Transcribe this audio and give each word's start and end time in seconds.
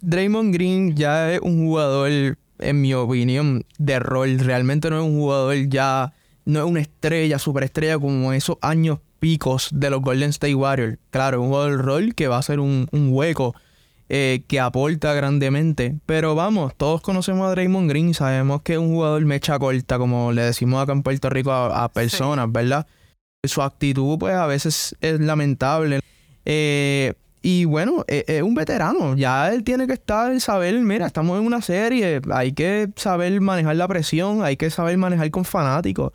Draymond 0.00 0.54
Green 0.54 0.94
ya 0.94 1.32
es 1.32 1.40
un 1.40 1.66
jugador, 1.66 2.38
en 2.58 2.80
mi 2.80 2.94
opinión, 2.94 3.64
de 3.78 3.98
rol. 3.98 4.38
Realmente 4.38 4.90
no 4.90 4.98
es 4.98 5.04
un 5.04 5.18
jugador 5.18 5.56
ya, 5.68 6.12
no 6.44 6.60
es 6.60 6.66
una 6.66 6.80
estrella, 6.80 7.38
superestrella 7.38 7.98
como 7.98 8.32
esos 8.32 8.56
años 8.60 8.98
picos 9.18 9.68
de 9.72 9.90
los 9.90 10.00
Golden 10.00 10.30
State 10.30 10.54
Warriors. 10.54 10.98
Claro, 11.10 11.42
un 11.42 11.48
jugador 11.48 11.76
de 11.76 11.82
rol 11.82 12.14
que 12.14 12.28
va 12.28 12.38
a 12.38 12.42
ser 12.42 12.60
un, 12.60 12.88
hueco 12.92 13.54
eh, 14.08 14.44
que 14.46 14.60
aporta 14.60 15.12
grandemente. 15.14 15.96
Pero 16.06 16.34
vamos, 16.34 16.74
todos 16.76 17.00
conocemos 17.00 17.48
a 17.48 17.50
Draymond 17.50 17.90
Green, 17.90 18.14
sabemos 18.14 18.62
que 18.62 18.74
es 18.74 18.78
un 18.78 18.94
jugador 18.94 19.24
mecha 19.24 19.58
corta, 19.58 19.98
como 19.98 20.32
le 20.32 20.42
decimos 20.42 20.82
acá 20.82 20.92
en 20.92 21.02
Puerto 21.02 21.28
Rico 21.28 21.52
a, 21.52 21.88
personas, 21.92 22.50
¿verdad? 22.52 22.86
Su 23.44 23.62
actitud, 23.62 24.18
pues 24.18 24.34
a 24.34 24.46
veces 24.46 24.96
es 25.00 25.20
lamentable. 25.20 26.00
Eh, 26.44 27.14
y 27.42 27.64
bueno, 27.64 28.04
e, 28.08 28.24
es, 28.26 28.42
un 28.42 28.54
veterano. 28.54 29.16
Ya 29.16 29.52
él 29.52 29.64
tiene 29.64 29.86
que 29.86 29.92
estar, 29.94 30.38
saber, 30.40 30.74
mira, 30.80 31.06
estamos 31.06 31.38
en 31.38 31.46
una 31.46 31.62
serie. 31.62 32.20
Hay 32.32 32.52
que 32.52 32.90
saber 32.96 33.40
manejar 33.40 33.76
la 33.76 33.88
presión, 33.88 34.42
hay 34.42 34.56
que 34.56 34.70
saber 34.70 34.96
manejar 34.98 35.30
con 35.30 35.44
fanáticos. 35.44 36.12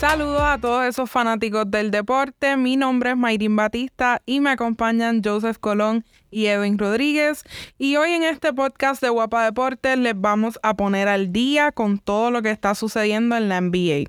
Saludos 0.00 0.40
a 0.40 0.56
todos 0.56 0.86
esos 0.86 1.10
fanáticos 1.10 1.70
del 1.70 1.90
deporte. 1.90 2.56
Mi 2.56 2.78
nombre 2.78 3.10
es 3.10 3.18
Mayrin 3.18 3.54
Batista 3.54 4.22
y 4.24 4.40
me 4.40 4.48
acompañan 4.48 5.20
Joseph 5.22 5.58
Colón 5.60 6.06
y 6.30 6.46
Edwin 6.46 6.78
Rodríguez. 6.78 7.44
Y 7.76 7.96
hoy 7.96 8.12
en 8.12 8.22
este 8.22 8.54
podcast 8.54 9.02
de 9.02 9.10
Guapa 9.10 9.44
Deportes 9.44 9.98
les 9.98 10.18
vamos 10.18 10.58
a 10.62 10.72
poner 10.72 11.06
al 11.06 11.32
día 11.32 11.70
con 11.70 11.98
todo 11.98 12.30
lo 12.30 12.40
que 12.40 12.50
está 12.50 12.74
sucediendo 12.74 13.36
en 13.36 13.50
la 13.50 13.60
NBA. 13.60 14.08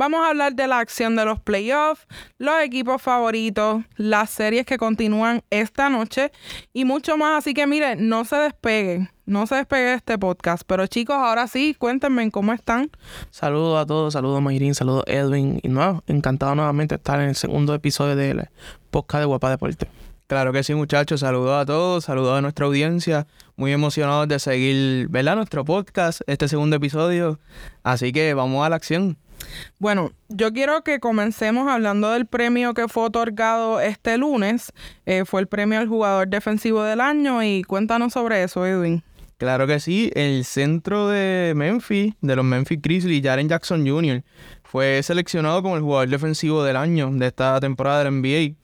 Vamos 0.00 0.22
a 0.22 0.30
hablar 0.30 0.54
de 0.54 0.66
la 0.66 0.78
acción 0.78 1.14
de 1.14 1.26
los 1.26 1.40
playoffs, 1.40 2.06
los 2.38 2.58
equipos 2.62 3.02
favoritos, 3.02 3.82
las 3.96 4.30
series 4.30 4.64
que 4.64 4.78
continúan 4.78 5.42
esta 5.50 5.90
noche 5.90 6.32
y 6.72 6.86
mucho 6.86 7.18
más. 7.18 7.40
Así 7.40 7.52
que 7.52 7.66
miren, 7.66 8.08
no 8.08 8.24
se 8.24 8.36
despeguen, 8.36 9.10
no 9.26 9.46
se 9.46 9.56
despegue 9.56 9.92
este 9.92 10.16
podcast. 10.16 10.62
Pero 10.66 10.86
chicos, 10.86 11.16
ahora 11.16 11.46
sí, 11.48 11.76
cuéntenme 11.78 12.30
cómo 12.30 12.54
están. 12.54 12.90
Saludos 13.28 13.78
a 13.78 13.84
todos, 13.84 14.14
saludos 14.14 14.40
Mayrin, 14.40 14.74
saludos 14.74 15.04
Edwin. 15.06 15.60
Y 15.62 15.68
no, 15.68 16.02
encantado 16.06 16.54
nuevamente 16.54 16.94
de 16.94 16.96
estar 16.96 17.20
en 17.20 17.28
el 17.28 17.36
segundo 17.36 17.74
episodio 17.74 18.16
del 18.16 18.48
podcast 18.90 19.20
de 19.20 19.26
Guapa 19.26 19.50
Deportes. 19.50 19.86
Claro 20.28 20.50
que 20.54 20.62
sí, 20.62 20.72
muchachos. 20.72 21.20
Saludos 21.20 21.60
a 21.60 21.66
todos, 21.66 22.04
saludos 22.04 22.38
a 22.38 22.40
nuestra 22.40 22.64
audiencia. 22.64 23.26
Muy 23.54 23.70
emocionados 23.70 24.28
de 24.28 24.38
seguir, 24.38 25.08
¿verdad? 25.08 25.36
Nuestro 25.36 25.62
podcast, 25.66 26.22
este 26.26 26.48
segundo 26.48 26.76
episodio. 26.76 27.38
Así 27.82 28.12
que 28.12 28.32
vamos 28.32 28.64
a 28.64 28.70
la 28.70 28.76
acción. 28.76 29.18
Bueno, 29.78 30.12
yo 30.28 30.52
quiero 30.52 30.82
que 30.82 31.00
comencemos 31.00 31.68
hablando 31.68 32.10
del 32.10 32.26
premio 32.26 32.74
que 32.74 32.88
fue 32.88 33.04
otorgado 33.04 33.80
este 33.80 34.18
lunes. 34.18 34.72
Eh, 35.06 35.24
fue 35.24 35.40
el 35.40 35.48
premio 35.48 35.78
al 35.78 35.88
jugador 35.88 36.28
defensivo 36.28 36.82
del 36.82 37.00
año 37.00 37.42
y 37.42 37.62
cuéntanos 37.62 38.12
sobre 38.12 38.42
eso, 38.42 38.66
Edwin. 38.66 39.02
Claro 39.38 39.66
que 39.66 39.80
sí, 39.80 40.10
el 40.14 40.44
centro 40.44 41.08
de 41.08 41.54
Memphis, 41.56 42.12
de 42.20 42.36
los 42.36 42.44
Memphis 42.44 42.82
Grizzlies, 42.82 43.22
Jaren 43.22 43.48
Jackson 43.48 43.86
Jr., 43.88 44.22
fue 44.64 45.02
seleccionado 45.02 45.62
como 45.62 45.76
el 45.76 45.82
jugador 45.82 46.10
defensivo 46.10 46.62
del 46.62 46.76
año 46.76 47.10
de 47.10 47.26
esta 47.26 47.58
temporada 47.58 48.04
del 48.04 48.20
NBA. 48.20 48.54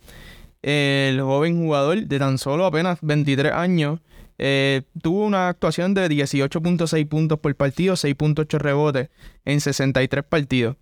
El 0.61 1.21
joven 1.23 1.65
jugador 1.65 2.07
de 2.07 2.19
tan 2.19 2.37
solo 2.37 2.67
apenas 2.67 2.99
23 3.01 3.53
años 3.53 4.01
eh, 4.39 4.83
tuvo 5.01 5.25
una 5.25 5.49
actuación 5.49 5.95
de 5.95 6.09
18.6 6.09 7.09
puntos 7.09 7.39
por 7.39 7.55
partido, 7.57 7.95
6.8 7.95 8.59
rebotes 8.59 9.09
en 9.45 9.61
63 9.61 10.25
partidos. 10.25 10.77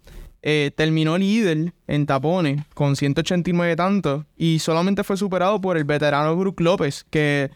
Eh, 0.47 0.73
terminó 0.77 1.17
líder 1.17 1.73
en 1.87 2.05
tapones 2.05 2.63
con 2.75 2.97
189 2.97 3.77
tantos 3.77 4.27
y 4.37 4.59
solamente 4.59 5.03
fue 5.03 5.17
superado 5.17 5.59
por 5.61 5.79
el 5.79 5.85
veterano 5.85 6.37
Brook 6.37 6.61
López, 6.61 7.07
que 7.09 7.51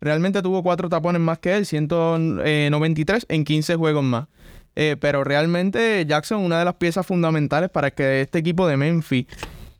realmente 0.00 0.40
tuvo 0.40 0.62
cuatro 0.62 0.88
tapones 0.88 1.20
más 1.20 1.38
que 1.38 1.56
él, 1.56 1.66
193 1.66 3.26
en 3.28 3.44
15 3.44 3.76
juegos 3.76 4.04
más. 4.04 4.28
Eh, 4.76 4.96
pero 4.98 5.24
realmente 5.24 6.06
Jackson, 6.06 6.42
una 6.42 6.60
de 6.60 6.64
las 6.64 6.74
piezas 6.76 7.04
fundamentales 7.04 7.68
para 7.68 7.90
que 7.90 8.22
este 8.22 8.38
equipo 8.38 8.66
de 8.66 8.76
Memphis 8.78 9.26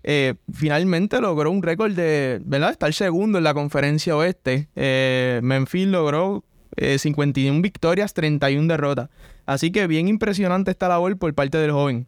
eh, 0.03 0.35
finalmente 0.53 1.21
logró 1.21 1.51
un 1.51 1.63
récord 1.63 1.93
de, 1.93 2.41
¿verdad? 2.45 2.71
Estar 2.71 2.93
segundo 2.93 3.39
en 3.39 3.45
la 3.45 3.55
conferencia 3.55 4.17
oeste. 4.17 4.69
Eh, 4.77 5.41
Memphis 5.43 5.87
logró 5.87 6.45
51 6.77 7.59
eh, 7.59 7.61
victorias, 7.61 8.15
31 8.15 8.69
derrotas. 8.69 9.11
Así 9.47 9.71
que 9.71 9.87
bien 9.87 10.09
impresionante 10.09 10.71
esta 10.71 10.89
labor 10.89 11.17
por 11.19 11.35
parte 11.35 11.59
del 11.59 11.73
joven. 11.73 12.07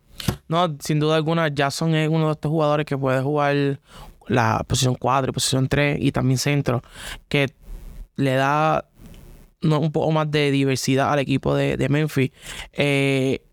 No, 0.49 0.77
sin 0.81 1.01
duda 1.01 1.17
alguna, 1.17 1.49
Jackson 1.49 1.95
es 1.95 2.09
uno 2.09 2.27
de 2.27 2.33
estos 2.33 2.51
jugadores 2.51 2.87
que 2.87 2.97
puede 2.97 3.21
jugar 3.21 3.81
la 4.29 4.65
posición 4.67 4.95
4 4.95 5.31
y 5.31 5.33
posición 5.33 5.69
3 5.69 5.99
y 6.01 6.13
también 6.13 6.39
centro, 6.39 6.83
que 7.29 7.49
le 8.17 8.35
da 8.35 8.87
un 9.63 9.93
poco 9.93 10.11
más 10.13 10.31
de 10.31 10.51
diversidad 10.51 11.13
al 11.13 11.19
equipo 11.19 11.55
de, 11.55 11.77
de 11.77 11.89
Memphis. 11.89 12.31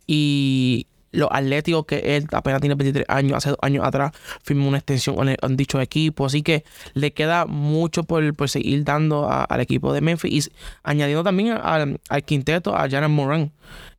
y 0.05 0.87
los 1.11 1.29
atléticos 1.31 1.85
que 1.85 2.17
él 2.17 2.27
apenas 2.31 2.61
tiene 2.61 2.75
23 2.75 3.05
años, 3.07 3.37
hace 3.37 3.49
dos 3.49 3.59
años 3.61 3.85
atrás 3.85 4.11
firmó 4.43 4.67
una 4.67 4.77
extensión 4.77 5.15
con 5.15 5.57
dicho 5.57 5.81
equipo, 5.81 6.25
así 6.25 6.41
que 6.41 6.63
le 6.93 7.13
queda 7.13 7.45
mucho 7.45 8.03
por, 8.03 8.49
seguir 8.49 8.83
dando 8.83 9.29
al 9.29 9.61
equipo 9.61 9.93
de 9.93 10.01
Memphis 10.01 10.47
y 10.47 10.51
añadiendo 10.83 11.23
también 11.23 11.57
al, 11.61 11.99
quinteto 12.25 12.75
a 12.75 12.89
Janet 12.89 13.09
Moran. 13.09 13.51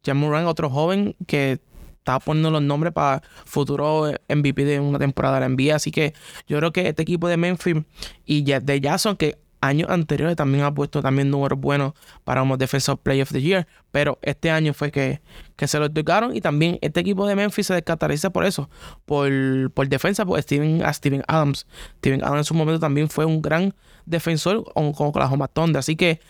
Janet 0.04 0.20
Moran, 0.20 0.46
otro 0.46 0.70
joven 0.70 1.16
que 1.26 1.60
está 1.98 2.18
poniendo 2.18 2.50
los 2.50 2.62
nombres 2.62 2.92
para 2.92 3.22
futuro 3.44 4.12
MVP 4.28 4.64
de 4.64 4.80
una 4.80 4.98
temporada 4.98 5.34
de 5.34 5.40
la 5.40 5.48
NBA, 5.48 5.74
así 5.74 5.90
que 5.90 6.14
yo 6.46 6.58
creo 6.58 6.72
que 6.72 6.88
este 6.88 7.02
equipo 7.02 7.28
de 7.28 7.36
Memphis 7.36 7.76
y 8.24 8.42
de 8.42 8.80
Jason 8.82 9.16
que 9.16 9.38
años 9.60 9.88
anteriores 9.90 10.36
también 10.36 10.64
ha 10.64 10.72
puesto 10.72 11.02
también 11.02 11.30
números 11.30 11.58
buenos 11.58 11.92
para 12.24 12.42
un 12.42 12.56
Defensive 12.58 12.96
Player 12.96 13.22
of 13.22 13.32
the 13.32 13.40
Year, 13.40 13.66
pero 13.90 14.18
este 14.22 14.50
año 14.50 14.74
fue 14.74 14.90
que, 14.90 15.20
que 15.56 15.68
se 15.68 15.78
lo 15.78 15.90
tocaron 15.90 16.34
y 16.34 16.40
también 16.40 16.78
este 16.80 17.00
equipo 17.00 17.26
de 17.26 17.36
Memphis 17.36 17.66
se 17.66 17.74
descaracteriza 17.74 18.30
por 18.30 18.44
eso, 18.44 18.70
por, 19.06 19.30
por 19.72 19.88
defensa, 19.88 20.24
por 20.24 20.40
Steven, 20.40 20.82
a 20.82 20.92
Steven 20.92 21.22
Adams. 21.28 21.66
Steven 21.98 22.22
Adams 22.22 22.38
en 22.38 22.44
su 22.44 22.54
momento 22.54 22.80
también 22.80 23.08
fue 23.08 23.24
un 23.24 23.42
gran 23.42 23.74
defensor 24.06 24.64
con, 24.72 24.92
con 24.92 25.08
Oklahoma 25.08 25.48
Thunder, 25.48 25.78
así 25.78 25.96
que 25.96 26.20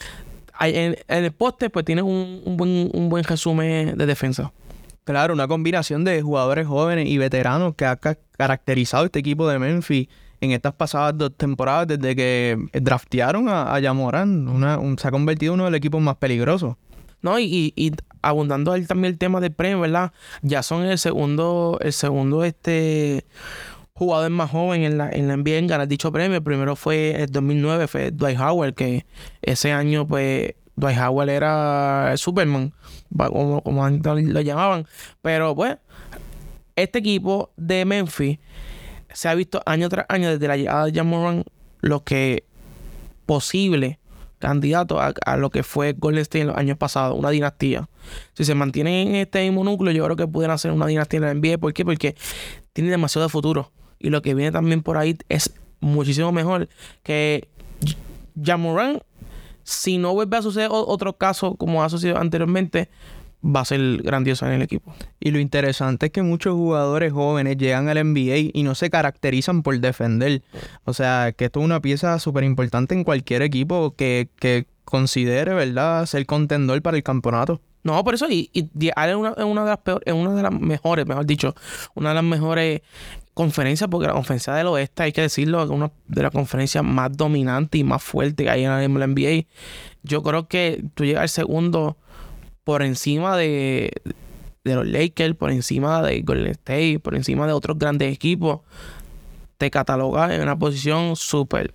en, 0.61 0.97
en, 1.09 1.25
el 1.25 1.33
poste 1.33 1.71
pues 1.71 1.85
tiene 1.85 2.03
un, 2.03 2.43
un, 2.45 2.57
buen, 2.57 2.91
un 2.93 3.09
buen 3.09 3.25
resumen 3.25 3.97
de 3.97 4.07
defensa. 4.07 4.53
Claro, 5.05 5.33
una 5.33 5.49
combinación 5.49 6.05
de 6.05 6.21
jugadores 6.21 6.67
jóvenes 6.67 7.09
y 7.09 7.17
veteranos 7.17 7.75
que 7.75 7.87
ha 7.87 7.97
caracterizado 7.97 9.07
este 9.07 9.19
equipo 9.19 9.49
de 9.49 9.59
Memphis 9.59 10.09
en 10.41 10.53
estas 10.53 10.75
pasadas 10.75 11.17
dos 11.17 11.37
temporadas 11.37 11.87
desde 11.89 12.17
que 12.17 12.59
draftearon 12.73 13.49
a, 13.49 13.75
a 13.75 13.81
Yamoran. 13.81 14.97
se 14.99 15.09
ha 15.09 15.11
convertido 15.11 15.53
en 15.53 15.61
uno 15.61 15.65
de 15.67 15.71
los 15.71 15.79
equipos 15.79 16.01
más 16.01 16.17
peligrosos. 16.17 16.77
No, 17.23 17.39
y, 17.39 17.73
y, 17.77 17.93
abundando 18.23 18.73
también 18.87 19.13
el 19.13 19.19
tema 19.19 19.41
del 19.41 19.53
premio, 19.53 19.81
¿verdad? 19.81 20.13
Ya 20.43 20.63
son 20.63 20.85
el 20.85 20.99
segundo, 20.99 21.79
el 21.83 21.93
segundo 21.93 22.45
este 22.45 23.27
jugador 23.93 24.31
más 24.31 24.51
joven 24.51 24.83
en 24.83 24.97
la, 24.97 25.11
en 25.11 25.29
la 25.29 25.37
NBA 25.37 25.59
en 25.59 25.67
ganar 25.67 25.87
dicho 25.87 26.11
premio. 26.11 26.39
El 26.39 26.43
primero 26.43 26.77
fue 26.77 27.23
el 27.23 27.31
2009, 27.31 27.87
fue 27.87 28.11
Dwight 28.11 28.41
Howard, 28.41 28.75
que 28.75 29.05
ese 29.43 29.73
año, 29.73 30.09
pues, 30.09 30.55
Dwight 30.77 30.99
Howard 30.99 31.29
era 31.29 32.15
Superman, 32.17 32.73
como, 33.15 33.63
como 33.63 33.87
lo 33.87 34.41
llamaban. 34.41 34.87
Pero, 35.21 35.55
pues, 35.55 35.77
este 36.77 37.01
equipo 37.01 37.53
de 37.59 37.85
Memphis 37.85 38.39
se 39.13 39.29
ha 39.29 39.35
visto 39.35 39.63
año 39.67 39.89
tras 39.89 40.07
año 40.09 40.31
desde 40.31 40.49
la 40.49 40.57
llegada 40.57 40.87
de 40.87 40.93
Jamoran 40.93 41.45
lo 41.81 42.05
que 42.05 42.45
posible 43.27 44.01
candidato 44.41 44.99
a, 45.01 45.37
lo 45.37 45.51
que 45.51 45.63
fue 45.63 45.93
Golden 45.93 46.23
State 46.23 46.41
en 46.41 46.47
los 46.49 46.57
años 46.57 46.79
pasados, 46.79 47.17
una 47.17 47.29
dinastía. 47.29 47.89
Si 48.33 48.45
se 48.45 48.55
mantienen 48.55 49.09
en 49.09 49.15
este 49.17 49.45
mismo 49.45 49.63
núcleo, 49.63 49.93
yo 49.93 50.03
creo 50.05 50.17
que 50.17 50.27
pueden 50.27 50.51
hacer 50.51 50.73
una 50.73 50.87
dinastía 50.87 51.19
en 51.19 51.25
la 51.25 51.35
NBA. 51.35 51.59
¿Por 51.59 51.75
qué? 51.75 51.85
Porque 51.85 52.17
tiene 52.73 52.91
demasiado 52.91 53.29
futuro. 53.29 53.71
Y 53.99 54.09
lo 54.09 54.23
que 54.23 54.35
viene 54.35 54.51
también 54.51 54.83
por 54.83 54.97
ahí 54.97 55.19
es 55.29 55.53
muchísimo 55.81 56.33
mejor 56.33 56.69
que 57.03 57.49
Jamoran. 58.43 59.03
Si 59.63 59.99
no 59.99 60.15
vuelve 60.15 60.39
a 60.39 60.43
suceder 60.43 60.71
otro 60.73 61.17
caso 61.19 61.55
como 61.55 61.85
ha 61.85 61.91
sucedido 61.91 62.17
anteriormente, 62.17 62.89
va 63.45 63.61
a 63.61 63.65
ser 63.65 64.03
grandioso 64.03 64.47
en 64.47 64.53
el 64.53 64.63
equipo. 64.63 64.93
Y 65.19 65.31
lo 65.31 65.39
interesante 65.39 66.07
es 66.07 66.13
que 66.13 66.23
muchos 66.23 66.55
jugadores 66.55 67.13
jóvenes 67.13 67.57
llegan 67.57 67.89
al 67.89 68.05
NBA 68.05 68.51
y 68.53 68.63
no 68.63 68.75
se 68.75 68.91
caracterizan 68.91 69.63
por 69.63 69.79
defender. 69.79 70.43
O 70.85 70.93
sea, 70.93 71.33
que 71.33 71.47
esto 71.47 71.61
es 71.61 71.65
una 71.65 71.81
pieza 71.81 72.19
súper 72.19 72.45
importante 72.45 72.95
en 72.95 73.05
cualquier 73.05 73.43
equipo 73.43 73.95
que, 73.97 74.29
considere, 74.85 75.55
¿verdad?, 75.55 76.05
ser 76.07 76.27
contendor 76.27 76.83
para 76.83 76.97
el 76.97 77.05
campeonato. 77.05 77.61
No, 77.83 78.03
por 78.05 78.15
eso, 78.15 78.29
y, 78.29 78.51
y 78.53 78.89
es 78.89 79.15
una, 79.15 79.33
una, 79.45 79.63
de 79.63 79.71
las 79.71 79.79
peores, 79.79 80.13
una 80.13 80.35
de 80.35 80.43
las 80.43 80.53
mejores, 80.53 81.07
mejor 81.07 81.25
dicho, 81.25 81.55
una 81.95 82.11
de 82.11 82.17
las 82.17 82.25
mejores 82.25 82.83
conferencias, 83.33 83.89
porque 83.89 84.09
la 84.09 84.13
conferencia 84.13 84.53
del 84.53 84.67
oeste, 84.67 85.05
hay 85.05 85.13
que 85.13 85.23
decirlo, 85.23 85.63
es 85.63 85.71
una 85.71 85.91
de 86.09 86.23
las 86.23 86.33
conferencias 86.33 86.85
más 86.85 87.17
dominantes 87.17 87.81
y 87.81 87.85
más 87.85 88.03
fuertes 88.03 88.45
que 88.45 88.51
hay 88.51 88.65
en 88.65 88.99
la 88.99 89.07
NBA. 89.07 89.47
Yo 90.03 90.23
creo 90.23 90.47
que 90.47 90.85
tú 90.95 91.05
llegas 91.05 91.23
al 91.23 91.29
segundo 91.31 91.97
por 92.65 92.83
encima 92.83 93.37
de, 93.37 93.91
de 94.65 94.75
los 94.75 94.87
Lakers, 94.87 95.37
por 95.37 95.51
encima 95.51 96.03
de 96.03 96.23
Golden 96.23 96.53
State, 96.53 97.01
por 97.01 97.15
encima 97.15 97.47
de 97.47 97.53
otros 97.53 97.79
grandes 97.79 98.13
equipos, 98.13 98.61
te 99.59 99.71
cataloga 99.71 100.35
en 100.35 100.43
una 100.43 100.59
posición 100.59 101.17
súper 101.17 101.75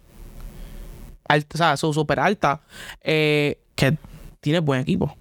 alta, 1.28 1.54
o 1.54 1.58
sea, 1.58 2.24
alta, 2.24 2.62
eh, 3.02 3.60
que 3.76 3.98
tiene 4.40 4.60
buen 4.60 4.82
equipo. 4.82 5.16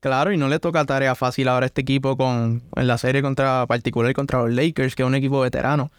Claro, 0.00 0.32
y 0.32 0.36
no 0.36 0.48
le 0.48 0.60
toca 0.60 0.84
tarea 0.84 1.16
fácil 1.16 1.48
ahora 1.48 1.64
a 1.64 1.68
este 1.68 1.80
equipo 1.80 2.16
con 2.16 2.62
en 2.76 2.86
la 2.86 2.98
serie 2.98 3.20
contra 3.20 3.66
particular 3.66 4.12
contra 4.12 4.40
los 4.42 4.52
Lakers, 4.52 4.94
que 4.94 5.02
es 5.02 5.06
un 5.06 5.16
equipo 5.16 5.40
veterano. 5.40 5.90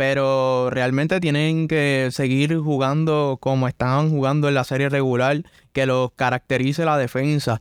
Pero 0.00 0.70
realmente 0.70 1.20
tienen 1.20 1.68
que 1.68 2.08
seguir 2.10 2.56
jugando 2.56 3.36
como 3.38 3.68
estaban 3.68 4.08
jugando 4.08 4.48
en 4.48 4.54
la 4.54 4.64
serie 4.64 4.88
regular, 4.88 5.42
que 5.74 5.84
los 5.84 6.12
caracterice 6.12 6.86
la 6.86 6.96
defensa. 6.96 7.60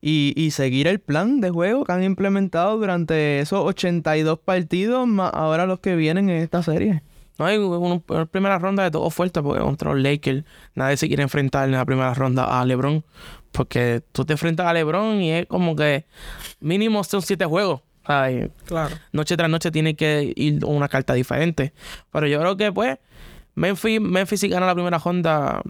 Y, 0.00 0.32
y, 0.34 0.50
seguir 0.50 0.88
el 0.88 0.98
plan 0.98 1.40
de 1.40 1.50
juego 1.50 1.84
que 1.84 1.92
han 1.92 2.02
implementado 2.02 2.76
durante 2.76 3.38
esos 3.38 3.60
82 3.64 4.40
partidos, 4.40 5.06
más 5.06 5.30
ahora 5.32 5.64
los 5.64 5.78
que 5.78 5.94
vienen 5.94 6.28
en 6.28 6.42
esta 6.42 6.60
serie. 6.60 7.04
No 7.38 7.44
hay 7.44 7.56
una 7.56 8.26
primera 8.26 8.58
ronda 8.58 8.82
de 8.82 8.90
todo 8.90 9.08
fuerte 9.10 9.40
porque 9.40 9.62
contra 9.62 9.92
los 9.92 10.02
Lakers 10.02 10.42
nadie 10.74 10.96
se 10.96 11.06
quiere 11.06 11.22
enfrentar 11.22 11.66
en 11.66 11.76
la 11.76 11.84
primera 11.84 12.14
ronda 12.14 12.60
a 12.60 12.64
LeBron. 12.64 13.04
Porque 13.52 14.02
tú 14.10 14.24
te 14.24 14.32
enfrentas 14.32 14.66
a 14.66 14.72
LeBron 14.72 15.20
y 15.20 15.30
es 15.30 15.46
como 15.46 15.76
que 15.76 16.04
mínimo 16.58 17.04
son 17.04 17.22
siete 17.22 17.44
juegos. 17.44 17.82
Ay, 18.06 18.50
claro. 18.64 18.96
Noche 19.12 19.36
tras 19.36 19.50
noche 19.50 19.70
tiene 19.70 19.96
que 19.96 20.32
ir 20.36 20.64
una 20.64 20.88
carta 20.88 21.14
diferente. 21.14 21.72
Pero 22.12 22.26
yo 22.26 22.40
creo 22.40 22.56
que, 22.56 22.72
pues, 22.72 22.98
Memphis, 23.54 24.00
Memphis 24.00 24.40
si 24.40 24.48
gana 24.48 24.66
la 24.66 24.74
primera 24.74 24.98
ronda, 24.98 25.62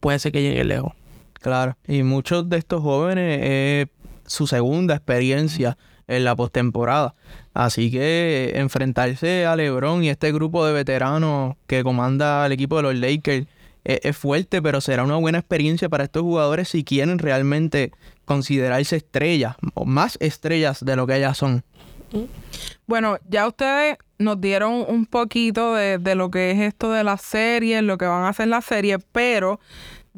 puede 0.00 0.18
ser 0.18 0.32
que 0.32 0.42
llegue 0.42 0.64
lejos. 0.64 0.92
Claro. 1.34 1.76
Y 1.86 2.02
muchos 2.02 2.48
de 2.48 2.58
estos 2.58 2.82
jóvenes 2.82 3.40
es 3.42 3.88
su 4.26 4.46
segunda 4.46 4.94
experiencia 4.94 5.76
en 6.08 6.24
la 6.24 6.34
postemporada. 6.34 7.14
Así 7.54 7.90
que 7.90 8.52
enfrentarse 8.56 9.46
a 9.46 9.56
LeBron 9.56 10.04
y 10.04 10.10
este 10.10 10.32
grupo 10.32 10.66
de 10.66 10.72
veteranos 10.72 11.56
que 11.66 11.82
comanda 11.82 12.46
el 12.46 12.52
equipo 12.52 12.76
de 12.76 12.82
los 12.82 12.94
Lakers 12.96 13.46
es, 13.84 14.16
fuerte, 14.16 14.60
pero 14.60 14.80
será 14.80 15.04
una 15.04 15.16
buena 15.16 15.38
experiencia 15.38 15.88
para 15.88 16.04
estos 16.04 16.22
jugadores 16.22 16.68
si 16.68 16.82
quieren 16.82 17.18
realmente 17.18 17.92
considerarse 18.24 18.96
estrellas 18.96 19.54
o 19.74 19.84
más 19.84 20.18
estrellas 20.20 20.84
de 20.84 20.96
lo 20.96 21.06
que 21.06 21.16
ellas 21.16 21.38
son. 21.38 21.62
Bueno, 22.86 23.18
ya 23.28 23.46
ustedes 23.46 23.98
nos 24.18 24.40
dieron 24.40 24.84
un 24.88 25.06
poquito 25.06 25.74
de, 25.74 25.98
de 25.98 26.14
lo 26.14 26.30
que 26.30 26.52
es 26.52 26.58
esto 26.60 26.92
de 26.92 27.04
la 27.04 27.16
serie, 27.18 27.82
lo 27.82 27.98
que 27.98 28.06
van 28.06 28.24
a 28.24 28.28
hacer 28.28 28.48
la 28.48 28.60
serie, 28.60 28.98
pero 29.12 29.60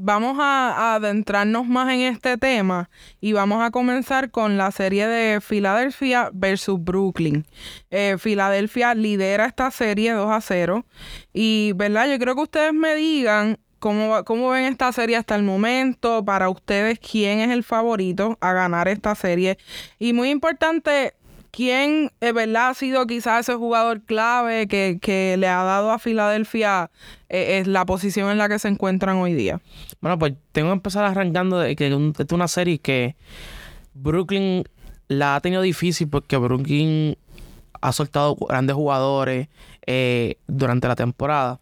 vamos 0.00 0.37
a, 0.40 0.94
adentrarnos 0.94 1.67
más 1.67 1.93
en 1.93 2.00
este 2.00 2.38
tema 2.38 2.88
y 3.20 3.32
vamos 3.32 3.62
a 3.62 3.70
comenzar 3.70 4.31
con 4.31 4.56
la 4.56 4.70
serie 4.70 5.08
de 5.08 5.40
Filadelfia 5.40 6.31
versus 6.32 6.82
Brooklyn. 6.82 7.44
Eh, 7.91 8.17
Filadelfia 8.19 8.94
lidera 8.94 9.46
esta 9.46 9.70
serie 9.70 10.12
2 10.12 10.31
a 10.31 10.41
0 10.41 10.87
y, 11.32 11.73
¿verdad? 11.75 12.08
Yo 12.08 12.19
creo 12.19 12.37
que 12.37 12.43
ustedes 12.43 12.73
me 12.73 12.94
digan 12.94 13.58
cómo, 13.81 14.25
cómo 14.25 14.50
ven 14.50 14.67
esta 14.67 14.93
serie 14.93 15.17
hasta 15.17 15.34
el 15.34 15.43
momento, 15.43 16.25
para 16.25 16.49
ustedes 16.49 17.00
quién 17.00 17.41
es 17.41 17.50
el 17.50 17.64
favorito 17.64 18.38
a 18.41 18.52
ganar 18.52 18.87
esta 18.87 19.17
serie 19.17 19.58
y 19.99 20.12
muy 20.12 20.31
importante, 20.31 21.14
¿Quién, 21.50 22.10
es 22.20 22.34
verdad, 22.34 22.68
ha 22.68 22.74
sido 22.74 23.06
quizás 23.06 23.40
ese 23.40 23.56
jugador 23.56 24.02
clave 24.02 24.68
que, 24.68 25.36
le 25.38 25.46
ha 25.46 25.62
dado 25.62 25.90
a 25.90 25.98
Filadelfia 25.98 26.90
eh, 27.28 27.62
la 27.66 27.86
posición 27.86 28.30
en 28.30 28.38
la 28.38 28.48
que 28.48 28.58
se 28.58 28.68
encuentran 28.68 29.16
hoy 29.16 29.34
día? 29.34 29.60
Bueno, 30.00 30.18
pues 30.18 30.34
tengo 30.52 30.68
que 30.68 30.74
empezar 30.74 31.04
arrancando 31.04 31.58
de 31.58 31.74
que 31.74 31.88
esta 31.88 32.22
es 32.22 32.32
una 32.32 32.48
serie 32.48 32.78
que 32.78 33.16
Brooklyn 33.94 34.64
la 35.08 35.36
ha 35.36 35.40
tenido 35.40 35.62
difícil 35.62 36.08
porque 36.08 36.36
Brooklyn 36.36 37.16
ha 37.80 37.92
soltado 37.92 38.36
grandes 38.36 38.76
jugadores 38.76 39.48
eh, 39.86 40.36
durante 40.46 40.86
la 40.86 40.96
temporada. 40.96 41.60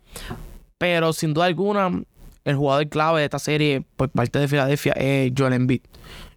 Pero 0.78 1.12
sin 1.12 1.32
duda 1.32 1.46
alguna, 1.46 2.02
el 2.44 2.56
jugador 2.56 2.88
clave 2.88 3.20
de 3.20 3.26
esta 3.26 3.38
serie 3.38 3.84
por 3.96 4.10
parte 4.10 4.38
de 4.38 4.48
Filadelfia 4.48 4.92
es 4.92 5.32
Joel 5.36 5.54
Embiid. 5.54 5.82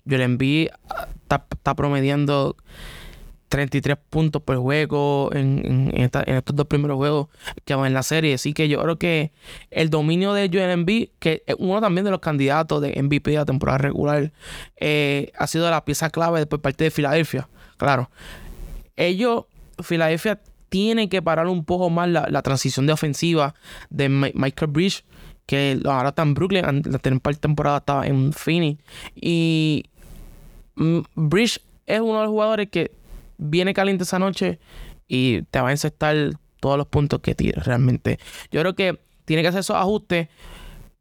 Joel 0.08 0.22
Embiid 0.22 0.70
ah, 0.90 1.08
está, 1.24 1.46
está 1.52 1.76
promediando 1.76 2.56
33 3.50 3.98
puntos 4.10 4.42
por 4.42 4.58
juego 4.58 5.32
en, 5.34 5.92
estos 5.96 6.56
dos 6.56 6.68
primeros 6.68 6.98
juegos 6.98 7.28
que 7.66 7.76
van 7.76 7.88
en 7.88 7.94
la 7.94 8.04
serie. 8.04 8.36
Así 8.36 8.54
que 8.54 8.70
yo 8.70 8.82
creo 8.82 8.98
que 8.98 9.32
el 9.72 9.90
dominio 9.90 10.34
de 10.34 10.50
Joel 10.54 10.70
Embiid, 10.70 11.10
que 11.20 11.44
es 11.46 11.56
uno 11.58 11.82
también 11.82 12.06
de 12.06 12.12
los 12.12 12.20
candidatos 12.20 12.82
de 12.82 13.02
MVP 13.02 13.32
de 13.32 13.38
la 13.38 13.46
temporada 13.46 13.80
regular, 13.80 14.32
eh, 14.78 15.32
ha 15.38 15.48
sido 15.48 15.70
la 15.70 15.84
pieza 15.84 16.10
clave 16.10 16.46
por 16.46 16.62
parte 16.62 16.86
de 16.86 16.92
Filadelfia. 16.92 17.50
Claro, 17.78 18.10
ellos, 18.96 19.46
Filadelfia, 19.82 20.40
tiene 20.70 21.10
que 21.10 21.22
parar 21.22 21.48
un 21.48 21.66
poco 21.66 21.90
más 21.90 22.08
la, 22.08 22.42
transición 22.44 22.86
de 22.86 22.94
ofensiva 22.94 23.56
de 23.90 24.08
Michael 24.10 24.72
Bridge, 24.72 25.04
que 25.48 25.80
ahora 25.86 26.10
está 26.10 26.22
en 26.22 26.36
Brooklyn, 26.36 26.84
la 26.86 27.00
temporada 27.00 27.78
estaba 27.80 28.06
en 28.06 28.32
Phoenix. 28.32 28.80
Y 29.16 29.86
mm, 30.76 31.00
Bridge 31.16 31.60
es 31.88 32.00
uno 32.02 32.18
de 32.18 32.24
los 32.26 32.30
jugadores 32.30 32.70
que 32.70 32.92
viene 33.40 33.74
caliente 33.74 34.04
esa 34.04 34.20
noche 34.20 34.60
y 35.08 35.42
te 35.44 35.60
va 35.60 35.70
a 35.70 35.72
encestar 35.72 36.16
todos 36.60 36.78
los 36.78 36.88
puntos 36.88 37.22
que 37.22 37.34
tires 37.34 37.66
realmente. 37.66 38.20
Yo 38.52 38.62
creo 38.62 38.76
que 38.76 39.00
tiene 39.26 39.42
que 39.42 39.48
hacer 39.48 39.62
esos 39.62 39.76
ajustes 39.76 40.28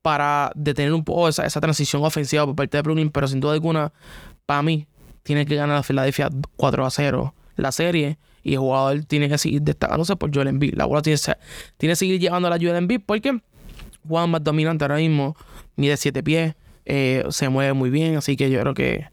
para 0.01 0.53
detener 0.55 0.95
un 0.95 1.05
poco 1.05 1.29
esa, 1.29 1.49
transición 1.61 2.03
ofensiva 2.05 2.47
por 2.47 2.57
parte 2.57 2.79
de 2.79 2.83
Brooklyn, 2.83 3.11
pero 3.11 3.29
sin 3.29 3.41
duda 3.41 3.53
alguna, 3.53 3.93
para 4.47 4.63
mí, 4.63 4.87
tiene 5.23 5.45
que 5.45 5.57
ganar 5.57 5.77
la 5.77 5.83
Filadelfia 5.83 6.31
4 6.57 6.87
a 6.87 6.91
0 6.91 7.35
la 7.57 7.73
serie 7.73 8.19
y 8.43 8.53
el 8.53 8.61
jugador 8.61 9.05
tiene 9.05 9.29
que 9.29 9.37
seguir 9.37 9.63
destacándose 9.63 10.17
por 10.17 10.33
Joel 10.33 10.49
Embiid. 10.49 10.75
La 10.75 10.87
bola 10.87 11.03
tiene, 11.03 11.19
tiene 11.77 11.93
que 11.93 11.97
seguir 11.97 12.21
llevando 12.21 12.49
a 12.49 12.53
Joel 12.53 12.77
Embiid 12.77 13.01
porque 13.05 13.41
Juan 14.07 14.31
más 14.31 14.43
dominante 14.45 14.85
ahora 14.85 14.97
mismo, 14.97 15.37
mide 15.77 15.97
7 15.97 16.23
pies, 16.23 16.55
eh, 16.85 17.25
se 17.31 17.49
mueve 17.49 17.73
muy 17.75 17.91
bien, 17.91 18.17
así 18.17 18.37
que 18.37 18.49
yo 18.51 18.61
creo 18.61 18.75
que, 18.75 19.09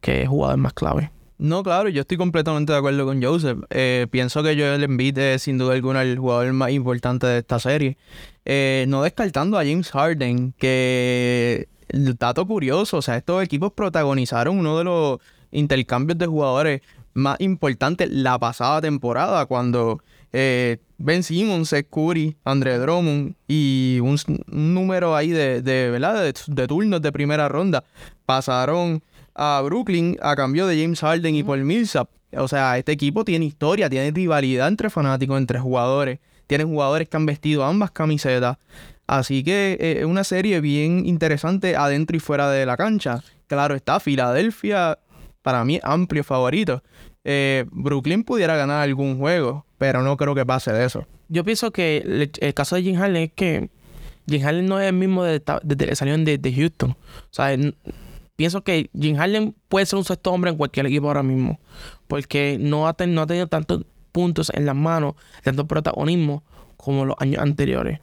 que 0.00 0.22
es 0.22 0.28
jugador 0.28 0.56
más 0.56 0.72
clave. 0.72 1.10
No, 1.42 1.64
claro, 1.64 1.88
yo 1.88 2.02
estoy 2.02 2.18
completamente 2.18 2.70
de 2.70 2.78
acuerdo 2.78 3.04
con 3.04 3.20
Joseph. 3.20 3.58
Eh, 3.70 4.06
pienso 4.12 4.44
que 4.44 4.54
Joel 4.54 4.84
Embiid 4.84 5.18
es 5.18 5.42
sin 5.42 5.58
duda 5.58 5.74
alguna 5.74 6.02
el 6.02 6.16
jugador 6.16 6.52
más 6.52 6.70
importante 6.70 7.26
de 7.26 7.38
esta 7.38 7.58
serie. 7.58 7.96
Eh, 8.44 8.84
no 8.86 9.02
descartando 9.02 9.58
a 9.58 9.64
James 9.64 9.90
Harden, 9.90 10.52
que 10.52 11.66
el 11.88 12.14
dato 12.14 12.46
curioso, 12.46 12.98
o 12.98 13.02
sea, 13.02 13.16
estos 13.16 13.42
equipos 13.42 13.72
protagonizaron 13.72 14.56
uno 14.56 14.78
de 14.78 14.84
los 14.84 15.18
intercambios 15.50 16.16
de 16.16 16.28
jugadores 16.28 16.80
más 17.12 17.40
importantes 17.40 18.08
la 18.08 18.38
pasada 18.38 18.80
temporada, 18.80 19.44
cuando 19.46 20.00
eh, 20.32 20.78
Ben 20.98 21.24
Simmons, 21.24 21.70
Seth 21.70 21.90
Curry, 21.90 22.36
Andre 22.44 22.78
Drummond 22.78 23.34
y 23.48 23.98
un, 24.00 24.16
número 24.46 25.16
ahí 25.16 25.30
de, 25.30 25.60
de 25.60 25.90
¿verdad? 25.90 26.22
De, 26.22 26.34
de 26.46 26.66
turnos 26.68 27.02
de 27.02 27.10
primera 27.10 27.48
ronda 27.48 27.82
pasaron 28.26 29.02
a 29.34 29.60
Brooklyn 29.64 30.18
a 30.20 30.36
cambio 30.36 30.66
de 30.66 30.80
James 30.80 31.00
Harden 31.00 31.34
y 31.34 31.42
Paul 31.42 31.64
Millsap. 31.64 32.08
O 32.36 32.48
sea, 32.48 32.78
este 32.78 32.92
equipo 32.92 33.24
tiene 33.24 33.44
historia, 33.44 33.90
tiene 33.90 34.10
rivalidad 34.10 34.68
entre 34.68 34.90
fanáticos, 34.90 35.38
entre 35.38 35.58
jugadores. 35.58 36.18
Tienen 36.46 36.68
jugadores 36.68 37.08
que 37.08 37.16
han 37.16 37.26
vestido 37.26 37.64
ambas 37.64 37.90
camisetas. 37.90 38.58
Así 39.06 39.42
que 39.42 39.76
eh, 39.80 40.00
es 40.00 40.04
una 40.04 40.24
serie 40.24 40.60
bien 40.60 41.04
interesante 41.06 41.76
adentro 41.76 42.16
y 42.16 42.20
fuera 42.20 42.50
de 42.50 42.64
la 42.64 42.76
cancha. 42.76 43.22
Claro 43.46 43.74
está, 43.74 44.00
Filadelfia, 44.00 44.98
para 45.42 45.64
mí, 45.64 45.80
amplio 45.82 46.24
favorito. 46.24 46.82
Eh, 47.24 47.66
Brooklyn 47.70 48.24
pudiera 48.24 48.56
ganar 48.56 48.82
algún 48.82 49.18
juego, 49.18 49.66
pero 49.78 50.02
no 50.02 50.16
creo 50.16 50.34
que 50.34 50.46
pase 50.46 50.72
de 50.72 50.84
eso. 50.84 51.06
Yo 51.28 51.44
pienso 51.44 51.70
que 51.70 52.30
el, 52.40 52.54
caso 52.54 52.76
de 52.76 52.82
Jim 52.82 52.96
Harden 52.96 53.16
es 53.16 53.32
que 53.32 53.70
Jim 54.28 54.42
Harden 54.42 54.66
no 54.66 54.80
es 54.80 54.88
el 54.88 54.94
mismo 54.94 55.24
desde 55.24 55.42
de, 55.62 55.86
de, 55.86 55.96
salió 55.96 56.16
de, 56.16 56.38
de 56.38 56.52
Houston. 56.54 56.90
O 56.90 56.96
sea, 57.30 57.56
pienso 58.36 58.62
que 58.62 58.90
Jim 58.98 59.16
Harden 59.16 59.54
puede 59.68 59.86
ser 59.86 59.98
un 59.98 60.04
sexto 60.04 60.32
hombre 60.32 60.50
en 60.50 60.56
cualquier 60.56 60.86
equipo 60.86 61.08
ahora 61.08 61.22
mismo. 61.22 61.60
Porque 62.08 62.58
no 62.60 62.88
ha, 62.88 62.96
no 63.06 63.22
ha 63.22 63.26
tenido 63.26 63.46
tantos 63.46 63.84
puntos 64.12 64.50
en 64.54 64.66
las 64.66 64.76
manos, 64.76 65.14
tanto 65.42 65.66
protagonismo 65.66 66.42
como 66.76 67.04
los 67.04 67.16
años 67.18 67.42
anteriores. 67.42 68.00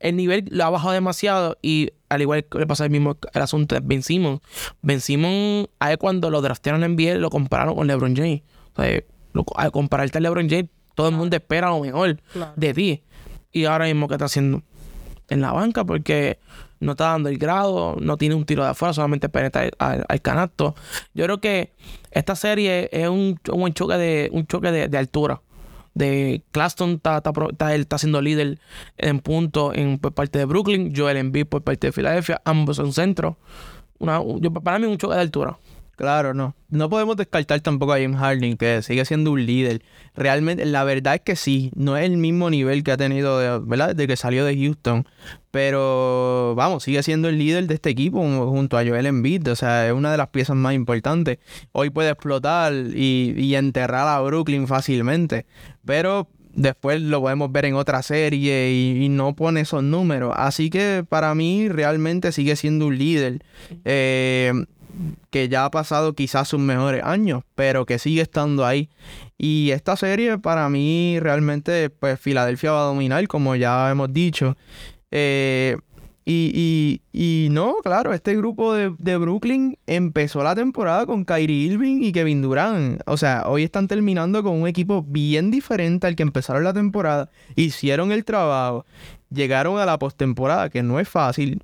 El 0.00 0.16
nivel 0.16 0.44
lo 0.50 0.64
ha 0.64 0.70
bajado 0.70 0.92
demasiado 0.92 1.56
y 1.62 1.92
al 2.08 2.22
igual 2.22 2.44
que 2.44 2.58
le 2.58 2.66
pasa 2.66 2.84
el 2.84 2.90
mismo 2.90 3.16
el 3.32 3.42
asunto 3.42 3.74
de 3.74 3.80
Ben 3.82 4.02
Simmons. 4.02 4.40
Ben 4.82 5.00
Simmons, 5.00 5.68
a 5.78 5.96
cuando 5.96 6.30
lo 6.30 6.42
draftearon 6.42 6.84
en 6.84 6.92
NBA 6.94 7.14
lo 7.14 7.30
compararon 7.30 7.74
con 7.74 7.86
LeBron 7.86 8.14
James. 8.14 8.42
O 8.74 8.82
sea, 8.82 9.00
al 9.56 9.72
compararte 9.72 10.18
a 10.18 10.20
LeBron 10.20 10.48
James, 10.48 10.66
todo 10.94 11.08
el 11.08 11.16
mundo 11.16 11.36
espera 11.36 11.70
lo 11.70 11.80
mejor 11.80 12.20
de 12.56 12.74
ti. 12.74 13.02
Y 13.52 13.64
ahora 13.64 13.86
mismo, 13.86 14.08
¿qué 14.08 14.14
está 14.14 14.26
haciendo? 14.26 14.62
En 15.28 15.40
la 15.40 15.52
banca, 15.52 15.84
porque 15.84 16.38
no 16.80 16.92
está 16.92 17.10
dando 17.10 17.28
el 17.28 17.38
grado, 17.38 17.96
no 18.00 18.16
tiene 18.16 18.34
un 18.34 18.44
tiro 18.44 18.62
de 18.64 18.70
afuera, 18.70 18.92
solamente 18.92 19.28
penetra 19.28 19.68
al, 19.78 20.22
canasto. 20.22 20.74
Yo 21.14 21.24
creo 21.24 21.40
que 21.40 21.72
esta 22.10 22.36
serie 22.36 22.88
es 22.92 23.08
un, 23.08 23.38
un 23.52 23.72
choque 23.72 23.96
de 23.96 24.30
un 24.32 24.46
choque 24.46 24.70
de, 24.70 24.98
altura. 24.98 25.42
De 25.94 26.42
Claston 26.50 26.94
está, 26.94 27.22
está, 27.24 27.74
él 27.74 27.82
está 27.82 27.98
siendo 27.98 28.20
líder 28.20 28.58
en 28.96 29.20
punto 29.20 29.72
en, 29.72 29.98
por 29.98 30.12
parte 30.12 30.38
de 30.38 30.44
Brooklyn, 30.44 30.92
Joel 30.94 31.16
Embiid 31.16 31.46
por 31.46 31.62
parte 31.62 31.86
de 31.86 31.92
Filadelfia, 31.92 32.42
ambos 32.44 32.76
son 32.76 32.92
centros. 32.92 33.36
Una, 33.98 34.20
para 34.62 34.78
mí 34.78 34.86
un 34.86 34.98
choque 34.98 35.14
de 35.14 35.20
altura. 35.20 35.58
Claro, 35.96 36.34
no. 36.34 36.54
No 36.70 36.90
podemos 36.90 37.16
descartar 37.16 37.60
tampoco 37.60 37.92
a 37.92 37.98
James 37.98 38.18
Harden, 38.18 38.56
que 38.56 38.82
sigue 38.82 39.04
siendo 39.04 39.30
un 39.32 39.46
líder. 39.46 39.82
Realmente, 40.14 40.64
la 40.64 40.82
verdad 40.84 41.14
es 41.14 41.20
que 41.20 41.36
sí, 41.36 41.70
no 41.76 41.96
es 41.96 42.04
el 42.04 42.16
mismo 42.16 42.50
nivel 42.50 42.82
que 42.82 42.92
ha 42.92 42.96
tenido, 42.96 43.38
de, 43.38 43.60
¿verdad? 43.64 43.94
Desde 43.94 44.08
que 44.08 44.16
salió 44.16 44.44
de 44.44 44.56
Houston. 44.56 45.06
Pero, 45.50 46.54
vamos, 46.56 46.82
sigue 46.82 47.02
siendo 47.02 47.28
el 47.28 47.38
líder 47.38 47.68
de 47.68 47.74
este 47.74 47.90
equipo 47.90 48.20
junto 48.20 48.76
a 48.76 48.84
Joel 48.84 49.06
Embiid. 49.06 49.48
O 49.50 49.56
sea, 49.56 49.86
es 49.86 49.92
una 49.92 50.10
de 50.10 50.18
las 50.18 50.28
piezas 50.28 50.56
más 50.56 50.74
importantes. 50.74 51.38
Hoy 51.72 51.90
puede 51.90 52.10
explotar 52.10 52.72
y, 52.72 53.34
y 53.36 53.54
enterrar 53.54 54.08
a 54.08 54.20
Brooklyn 54.20 54.66
fácilmente. 54.66 55.46
Pero 55.84 56.28
después 56.56 57.00
lo 57.00 57.20
podemos 57.20 57.50
ver 57.52 57.66
en 57.66 57.74
otra 57.74 58.02
serie 58.02 58.72
y, 58.72 59.08
no 59.08 59.34
pone 59.34 59.60
esos 59.60 59.82
números. 59.82 60.34
Así 60.36 60.70
que 60.70 61.04
para 61.08 61.34
mí 61.34 61.68
realmente 61.68 62.32
sigue 62.32 62.56
siendo 62.56 62.86
un 62.86 62.98
líder 62.98 63.42
eh, 63.84 64.52
que 65.30 65.48
ya 65.48 65.64
ha 65.64 65.70
pasado 65.70 66.14
quizás 66.14 66.48
sus 66.48 66.60
mejores 66.60 67.02
años, 67.04 67.42
pero 67.54 67.86
que 67.86 67.98
sigue 67.98 68.22
estando 68.22 68.64
ahí. 68.66 68.90
Y 69.38 69.70
esta 69.70 69.96
serie 69.96 70.38
para 70.38 70.68
mí 70.68 71.18
realmente, 71.20 71.90
pues 71.90 72.20
Filadelfia 72.20 72.72
va 72.72 72.82
a 72.82 72.86
dominar, 72.86 73.26
como 73.28 73.56
ya 73.56 73.90
hemos 73.90 74.12
dicho. 74.12 74.56
Eh, 75.10 75.76
y, 76.26 77.02
y, 77.12 77.48
no, 77.50 77.76
claro, 77.82 78.14
este 78.14 78.34
grupo 78.34 78.72
de, 78.72 79.16
Brooklyn 79.18 79.76
empezó 79.86 80.42
la 80.42 80.54
temporada 80.54 81.04
con 81.04 81.24
Kyrie 81.26 81.66
Irving 81.72 82.02
y 82.02 82.12
Kevin 82.12 82.40
Durant. 82.40 83.02
O 83.06 83.18
sea, 83.18 83.44
hoy 83.46 83.62
están 83.62 83.88
terminando 83.88 84.42
con 84.42 84.54
un 84.54 84.66
equipo 84.66 85.02
bien 85.02 85.50
diferente 85.50 86.06
al 86.06 86.16
que 86.16 86.22
empezaron 86.22 86.64
la 86.64 86.72
temporada. 86.72 87.30
Hicieron 87.56 88.10
el 88.10 88.24
trabajo, 88.24 88.86
llegaron 89.30 89.78
a 89.78 89.84
la 89.84 89.98
postemporada, 89.98 90.70
que 90.70 90.82
no 90.82 90.98
es 90.98 91.08
fácil. 91.08 91.62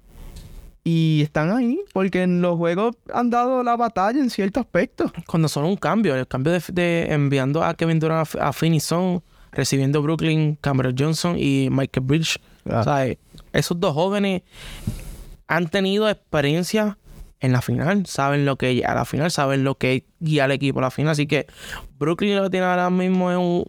Y 0.83 1.21
están 1.23 1.51
ahí 1.51 1.81
porque 1.93 2.23
en 2.23 2.41
los 2.41 2.57
juegos 2.57 2.97
han 3.13 3.29
dado 3.31 3.63
la 3.63 3.77
batalla 3.77 4.19
en 4.19 4.31
ciertos 4.31 4.63
aspectos. 4.63 5.13
Cuando 5.27 5.49
son 5.49 5.65
un 5.65 5.77
cambio, 5.77 6.15
el 6.15 6.27
cambio 6.27 6.59
de, 6.69 7.13
enviando 7.13 7.63
a 7.63 7.75
Kevin 7.75 7.99
Durant 7.99 8.35
a, 8.37 8.49
a 8.49 8.81
Son, 8.81 9.23
recibiendo 9.53 10.03
Brooklyn, 10.03 10.57
Cameron 10.61 10.95
Johnson 10.99 11.37
y 11.39 11.69
Michael 11.71 12.07
Bridge. 12.07 12.41
O 12.65 12.83
sea, 12.83 13.07
esos 13.53 13.79
dos 13.79 13.95
jóvenes 13.95 14.43
han 15.49 15.69
tenido 15.69 16.09
experiencia 16.09 16.97
en 17.41 17.53
la 17.53 17.63
final, 17.63 18.07
saben 18.07 18.45
lo 18.45 18.57
que 18.57 18.83
a 18.85 18.95
la 18.95 19.05
final, 19.05 19.31
saben 19.31 19.65
lo 19.65 19.77
que 19.77 20.05
guía 20.21 20.45
al 20.45 20.53
equipo 20.53 20.79
a 20.79 20.83
la 20.83 20.91
final. 20.91 21.13
Así 21.13 21.27
que 21.27 21.47
Brooklyn 21.99 22.37
lo 22.37 22.45
que 22.45 22.51
tiene 22.51 22.67
ahora 22.67 22.91
mismo 22.91 23.31
es 23.31 23.39
un, 23.39 23.65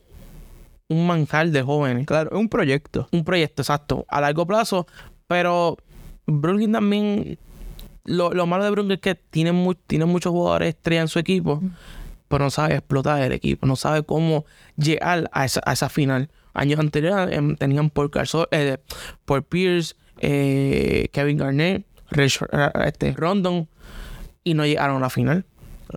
un 0.90 1.08
manjar 1.08 1.50
de 1.50 1.62
jóvenes. 1.62 2.06
Claro, 2.06 2.32
es 2.32 2.38
un 2.38 2.50
proyecto. 2.50 3.08
Un 3.12 3.24
proyecto, 3.24 3.62
exacto, 3.62 4.06
a 4.10 4.22
largo 4.22 4.46
plazo. 4.46 4.88
Pero 5.28 5.78
Brooklyn 6.40 6.72
también. 6.72 7.38
Lo, 8.06 8.48
malo 8.48 8.64
de 8.64 8.72
Brooklyn 8.72 8.94
es 8.94 9.00
que 9.00 9.16
tiene, 9.16 9.54
tiene 9.86 10.06
muchos 10.06 10.32
jugadores 10.32 10.70
estrella 10.70 11.02
en 11.02 11.08
su 11.08 11.20
equipo, 11.20 11.62
pero 12.28 12.46
no 12.46 12.50
sabe 12.50 12.76
explotar 12.76 13.22
el 13.22 13.32
equipo, 13.32 13.68
no 13.68 13.76
sabe 13.76 14.04
cómo 14.04 14.46
llegar 14.76 15.30
a 15.34 15.46
esa, 15.46 15.62
a 15.66 15.74
esa 15.74 15.88
final 15.88 16.30
años 16.54 16.80
anteriores 16.80 17.38
em, 17.38 17.56
tenían 17.56 17.90
por 17.90 18.10
Carso, 18.12 18.48
eh, 18.52 18.78
por 19.26 19.44
Pierce, 19.44 19.96
eh, 20.20 21.10
Kevin 21.12 21.38
Garnett, 21.38 21.86
eh, 22.16 22.28
este, 22.86 23.14
Rondon 23.14 23.68
y 24.44 24.54
no 24.54 24.66
llegaron 24.66 24.98
a 24.98 25.00
la 25.00 25.10
final. 25.10 25.46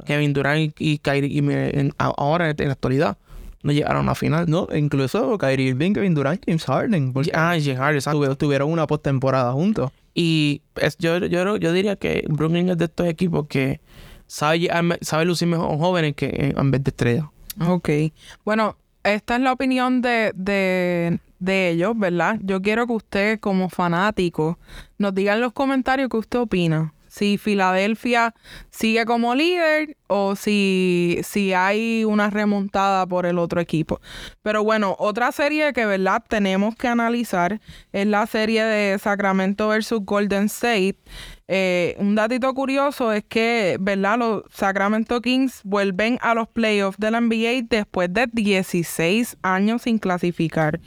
Kevin 0.07 0.33
Durant 0.33 0.75
y, 0.81 0.99
Kyrie 0.99 1.31
y 1.31 1.93
ahora 1.99 2.51
en 2.51 2.67
la 2.67 2.73
actualidad 2.73 3.17
no 3.63 3.71
llegaron 3.73 4.07
a 4.07 4.11
la 4.11 4.15
final. 4.17 4.47
No, 4.49 4.67
incluso 4.75 5.39
Kyrie 5.39 5.69
Irving, 5.69 5.93
Kevin 5.93 6.15
Durant, 6.15 6.43
James 6.45 6.65
Harden. 6.65 7.15
Ah, 7.33 7.57
James 7.63 8.05
Harden, 8.05 8.37
Tuvieron 8.37 8.71
una 8.71 8.89
postemporada 8.89 9.53
juntos. 9.53 9.93
Y 10.15 10.63
yo, 10.99 11.19
yo, 11.19 11.57
yo 11.57 11.73
diría 11.73 11.97
que 11.97 12.25
Brooklyn 12.29 12.71
es 12.71 12.79
de 12.79 12.85
estos 12.85 13.07
equipos 13.09 13.47
que 13.49 13.81
sabe, 14.27 14.69
sabe 15.01 15.25
lucir 15.25 15.49
mejor 15.49 15.77
jóvenes 15.79 16.15
que 16.15 16.55
en 16.57 16.71
vez 16.71 16.85
de 16.85 16.91
estrellas. 16.91 17.27
Ok. 17.61 17.89
Bueno, 18.45 18.77
esta 19.03 19.37
es 19.37 19.43
la 19.43 19.53
opinión 19.53 20.01
de, 20.01 20.33
de, 20.35 21.19
de, 21.39 21.71
ellos, 21.71 21.99
¿verdad? 21.99 22.39
Yo 22.43 22.63
quiero 22.63 22.87
que 22.87 22.95
usted, 22.95 23.41
como 23.41 23.69
fanático, 23.69 24.59
nos 24.99 25.15
diga 25.15 25.35
en 25.35 25.41
los 25.41 25.53
comentarios 25.53 26.09
qué 26.09 26.17
usted 26.17 26.39
opina. 26.39 26.94
Si 27.15 27.39
Filadelfia 27.39 28.35
sigue 28.71 29.05
como 29.05 29.37
líder 29.37 29.97
o 30.09 30.35
si, 30.35 31.21
si 31.23 31.53
hay 31.53 32.05
una 32.05 32.29
remontada 32.29 33.07
por 33.07 33.25
el 33.25 33.39
otro 33.39 33.61
equipo. 33.61 34.01
Pero 34.43 34.65
bueno, 34.65 34.97
otra 34.99 35.31
serie 35.31 35.73
que, 35.73 35.87
¿verdad? 35.87 36.25
Tenemos 36.29 36.75
que 36.75 36.89
analizar 36.89 37.61
es 37.93 38.07
la 38.09 38.27
serie 38.27 38.65
de 38.65 38.99
Sacramento 38.99 39.69
versus 39.69 40.01
Golden 40.05 40.47
State. 40.47 40.97
Eh, 41.47 41.95
un 41.99 42.15
datito 42.15 42.55
curioso 42.55 43.13
es 43.13 43.23
que, 43.25 43.77
¿verdad? 43.79 44.19
Los 44.19 44.43
Sacramento 44.51 45.21
Kings 45.21 45.61
vuelven 45.63 46.19
a 46.23 46.35
los 46.35 46.49
playoffs 46.49 46.99
de 46.99 47.11
la 47.11 47.21
NBA 47.21 47.67
después 47.69 48.13
de 48.13 48.27
16 48.33 49.37
años 49.43 49.83
sin 49.83 49.99
clasificar. 49.99 50.81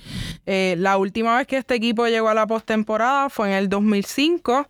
Eh, 0.47 0.75
la 0.79 0.97
última 0.97 1.37
vez 1.37 1.45
que 1.45 1.57
este 1.57 1.75
equipo 1.75 2.07
llegó 2.07 2.29
a 2.29 2.33
la 2.33 2.47
postemporada 2.47 3.29
fue 3.29 3.49
en 3.49 3.53
el 3.53 3.69
2005. 3.69 4.67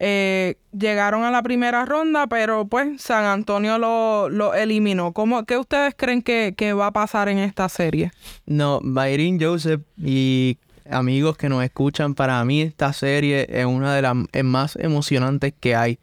Eh, 0.00 0.56
llegaron 0.76 1.22
a 1.22 1.30
la 1.30 1.42
primera 1.42 1.84
ronda, 1.84 2.26
pero 2.26 2.66
pues 2.66 3.00
San 3.00 3.24
Antonio 3.24 3.78
lo, 3.78 4.54
eliminó. 4.54 5.12
¿Cómo, 5.12 5.44
¿Qué 5.44 5.56
ustedes 5.56 5.94
creen 5.96 6.22
que, 6.22 6.54
que, 6.56 6.72
va 6.72 6.86
a 6.86 6.92
pasar 6.92 7.28
en 7.28 7.38
esta 7.38 7.68
serie? 7.68 8.10
No, 8.46 8.80
Byron 8.82 9.40
Joseph 9.40 9.82
y 9.96 10.58
amigos 10.90 11.36
que 11.36 11.48
nos 11.48 11.64
escuchan, 11.64 12.14
para 12.14 12.44
mí 12.44 12.62
esta 12.62 12.92
serie 12.92 13.46
es 13.48 13.66
una 13.66 13.94
de 13.94 14.02
las 14.02 14.16
más 14.44 14.76
emocionantes 14.76 15.54
que 15.58 15.76
hay. 15.76 15.98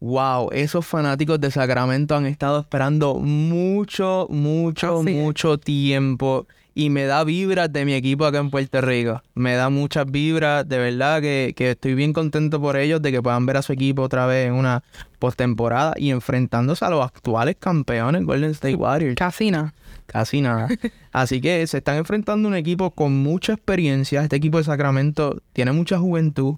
Wow, 0.00 0.48
esos 0.52 0.86
fanáticos 0.86 1.40
de 1.40 1.50
Sacramento 1.50 2.16
han 2.16 2.24
estado 2.24 2.60
esperando 2.60 3.16
mucho, 3.16 4.26
mucho, 4.30 5.02
mucho 5.02 5.58
tiempo. 5.58 6.46
Y 6.74 6.90
me 6.90 7.04
da 7.04 7.24
vibras 7.24 7.72
de 7.72 7.84
mi 7.84 7.94
equipo 7.94 8.24
acá 8.24 8.38
en 8.38 8.50
Puerto 8.50 8.80
Rico. 8.80 9.22
Me 9.34 9.54
da 9.54 9.70
muchas 9.70 10.06
vibras, 10.10 10.68
de 10.68 10.78
verdad 10.78 11.20
que, 11.20 11.52
que 11.56 11.72
estoy 11.72 11.94
bien 11.94 12.12
contento 12.12 12.60
por 12.60 12.76
ellos 12.76 13.02
de 13.02 13.10
que 13.12 13.22
puedan 13.22 13.46
ver 13.46 13.56
a 13.56 13.62
su 13.62 13.72
equipo 13.72 14.02
otra 14.02 14.26
vez 14.26 14.46
en 14.46 14.54
una 14.54 14.82
postemporada 15.18 15.94
y 15.96 16.10
enfrentándose 16.10 16.84
a 16.84 16.90
los 16.90 17.04
actuales 17.04 17.56
campeones 17.58 18.24
Golden 18.24 18.50
State 18.50 18.76
Warriors. 18.76 19.16
Casina. 19.16 19.74
Casi 20.06 20.40
nada. 20.40 20.68
Así 21.12 21.40
que 21.40 21.64
se 21.66 21.78
están 21.78 21.96
enfrentando 21.96 22.48
un 22.48 22.56
equipo 22.56 22.90
con 22.90 23.16
mucha 23.16 23.52
experiencia. 23.52 24.22
Este 24.22 24.36
equipo 24.36 24.58
de 24.58 24.64
Sacramento 24.64 25.40
tiene 25.52 25.72
mucha 25.72 25.98
juventud 25.98 26.56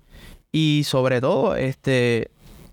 y 0.52 0.82
sobre 0.84 1.20
todo 1.20 1.56
este 1.56 2.30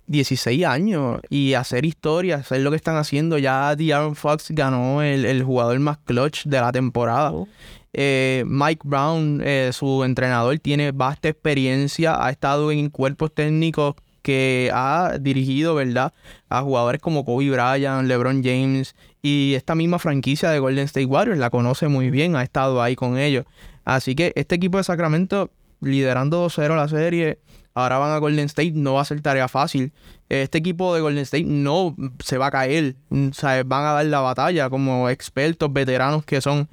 16 0.09 0.65
años 0.65 1.21
y 1.29 1.53
hacer 1.53 1.85
historia, 1.85 2.37
hacer 2.37 2.61
lo 2.61 2.71
que 2.71 2.75
están 2.75 2.97
haciendo. 2.97 3.37
Ya 3.37 3.75
De'Aaron 3.75 4.15
Fox 4.15 4.47
ganó 4.49 5.01
el, 5.01 5.43
jugador 5.43 5.79
más 5.79 5.99
clutch 5.99 6.45
de 6.45 6.59
la 6.59 6.71
temporada. 6.71 7.31
Oh. 7.31 7.47
Eh, 7.93 8.43
Mike 8.45 8.81
Brown, 8.83 9.41
eh, 9.43 9.69
su 9.71 10.03
entrenador, 10.03 10.57
tiene 10.59 10.91
vasta 10.91 11.29
experiencia, 11.29 12.23
ha 12.23 12.29
estado 12.31 12.71
en 12.71 12.89
cuerpos 12.89 13.33
técnicos 13.33 13.95
que 14.21 14.69
ha 14.73 15.17
dirigido, 15.19 15.75
¿verdad? 15.75 16.13
A 16.49 16.61
jugadores 16.61 17.01
como 17.01 17.23
Kobe 17.23 17.49
Bryant, 17.51 18.07
LeBron 18.07 18.43
James 18.43 18.95
y 19.21 19.53
esta 19.55 19.75
misma 19.75 19.99
franquicia 19.99 20.49
de 20.49 20.59
Golden 20.59 20.85
State 20.85 21.05
Warriors 21.05 21.39
la 21.39 21.49
conoce 21.49 21.87
muy 21.87 22.09
bien, 22.09 22.35
ha 22.35 22.43
estado 22.43 22.81
ahí 22.81 22.95
con 22.95 23.17
ellos. 23.17 23.45
Así 23.85 24.15
que 24.15 24.33
este 24.35 24.55
equipo 24.55 24.77
de 24.77 24.83
Sacramento 24.83 25.51
liderando 25.81 26.47
2-0 26.47 26.75
la 26.75 26.87
serie, 26.87 27.39
ahora 27.73 27.97
van 27.97 28.11
a 28.11 28.17
Golden 28.17 28.45
State, 28.45 28.73
no 28.73 28.93
va 28.95 29.01
a 29.01 29.05
ser 29.05 29.21
tarea 29.21 29.47
fácil. 29.47 29.93
Este 30.29 30.57
equipo 30.57 30.93
de 30.93 31.01
Golden 31.01 31.23
State 31.23 31.45
no 31.45 31.95
se 32.23 32.37
va 32.37 32.47
a 32.47 32.51
caer, 32.51 32.95
o 33.09 33.33
sea, 33.33 33.63
van 33.63 33.85
a 33.85 33.93
dar 33.93 34.05
la 34.05 34.19
batalla 34.19 34.69
como 34.69 35.09
expertos, 35.09 35.71
veteranos 35.71 36.25
que 36.25 36.41
son. 36.41 36.69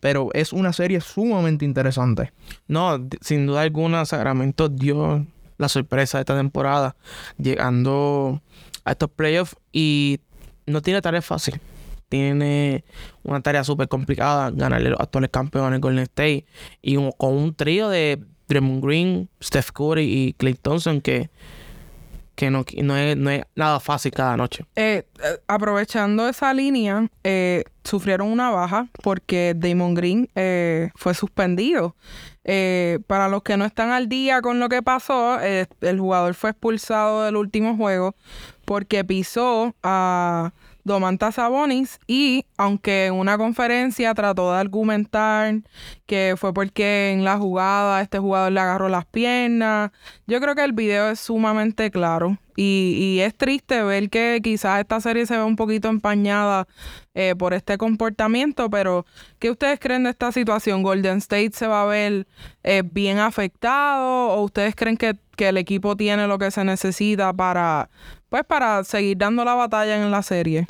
Pero 0.00 0.30
es 0.32 0.52
una 0.52 0.72
serie 0.72 1.00
sumamente 1.00 1.64
interesante. 1.64 2.32
No, 2.68 3.06
sin 3.20 3.46
duda 3.46 3.62
alguna, 3.62 4.06
Sacramento 4.06 4.68
dio 4.68 5.26
la 5.58 5.68
sorpresa 5.68 6.18
de 6.18 6.22
esta 6.22 6.36
temporada, 6.36 6.96
llegando 7.36 8.40
a 8.84 8.92
estos 8.92 9.10
playoffs 9.10 9.56
y 9.72 10.20
no 10.66 10.80
tiene 10.82 11.02
tarea 11.02 11.22
fácil. 11.22 11.60
Tiene 12.08 12.84
una 13.22 13.40
tarea 13.40 13.64
súper 13.64 13.88
complicada, 13.88 14.50
ganarle 14.50 14.90
los 14.90 15.00
actuales 15.00 15.30
campeones 15.30 15.80
Golden 15.80 16.04
State 16.04 16.46
y 16.80 16.96
con 17.16 17.34
un 17.34 17.54
trío 17.54 17.88
de 17.88 18.22
Draymond 18.48 18.84
Green, 18.84 19.28
Steph 19.42 19.70
Curry 19.72 20.04
y 20.04 20.32
Clay 20.34 20.54
Thompson 20.54 21.00
que 21.00 21.30
que 22.34 22.50
no, 22.50 22.64
no, 22.82 22.96
es, 22.96 23.16
nada 23.54 23.80
fácil 23.80 24.12
cada 24.12 24.36
noche. 24.36 24.64
Eh, 24.76 25.06
eh, 25.22 25.38
aprovechando 25.46 26.28
esa 26.28 26.52
línea, 26.52 27.08
eh, 27.22 27.64
sufrieron 27.84 28.28
una 28.28 28.50
baja 28.50 28.88
porque 29.02 29.54
Damon 29.56 29.94
Green 29.94 30.28
fue 30.94 31.14
suspendido. 31.14 31.94
para 33.06 33.28
los 33.28 33.42
que 33.42 33.56
no 33.56 33.64
están 33.64 33.90
al 33.90 34.08
día 34.08 34.42
con 34.42 34.58
lo 34.60 34.68
que 34.68 34.82
pasó, 34.82 35.38
el 35.40 36.00
jugador 36.00 36.34
fue 36.34 36.50
expulsado 36.50 37.24
del 37.24 37.36
último 37.36 37.76
juego 37.76 38.14
porque 38.64 39.04
pisó 39.04 39.74
a 39.82 40.52
Domantas 40.84 41.36
Sabonis 41.36 41.98
y 42.06 42.44
aunque 42.56 43.06
en 43.06 43.14
una 43.14 43.38
conferencia 43.38 44.14
trató 44.14 44.52
de 44.52 44.58
argumentar 44.58 45.54
que 46.06 46.34
fue 46.36 46.52
porque 46.52 47.10
en 47.10 47.24
la 47.24 47.38
jugada 47.38 48.02
este 48.02 48.18
jugador 48.18 48.52
le 48.52 48.60
agarró 48.60 48.88
las 48.88 49.06
piernas, 49.06 49.90
yo 50.26 50.40
creo 50.40 50.54
que 50.54 50.64
el 50.64 50.72
video 50.72 51.10
es 51.10 51.20
sumamente 51.20 51.90
claro 51.90 52.38
y, 52.56 53.18
es 53.20 53.34
triste 53.34 53.82
ver 53.82 54.10
que 54.10 54.40
quizás 54.42 54.80
esta 54.80 55.00
serie 55.00 55.26
se 55.26 55.36
ve 55.36 55.42
un 55.42 55.56
poquito 55.56 55.88
empañada 55.88 56.68
eh, 57.14 57.34
por 57.36 57.52
este 57.52 57.78
comportamiento, 57.78 58.70
pero 58.70 59.06
¿qué 59.38 59.50
ustedes 59.50 59.80
creen 59.80 60.04
de 60.04 60.10
esta 60.10 60.30
situación? 60.30 60.82
¿Golden 60.82 61.18
State 61.18 61.52
se 61.52 61.66
va 61.66 61.82
a 61.82 61.86
ver 61.86 62.26
eh, 62.62 62.82
bien 62.84 63.18
afectado 63.18 64.28
o 64.28 64.42
ustedes 64.42 64.76
creen 64.76 64.96
que, 64.96 65.16
que 65.36 65.48
el 65.48 65.56
equipo 65.56 65.96
tiene 65.96 66.28
lo 66.28 66.38
que 66.38 66.50
se 66.50 66.64
necesita 66.64 67.32
para 67.32 67.90
pues 68.34 68.44
para 68.46 68.82
seguir 68.82 69.16
dando 69.16 69.44
la 69.44 69.54
batalla 69.54 69.94
en 69.94 70.10
la 70.10 70.20
serie? 70.20 70.66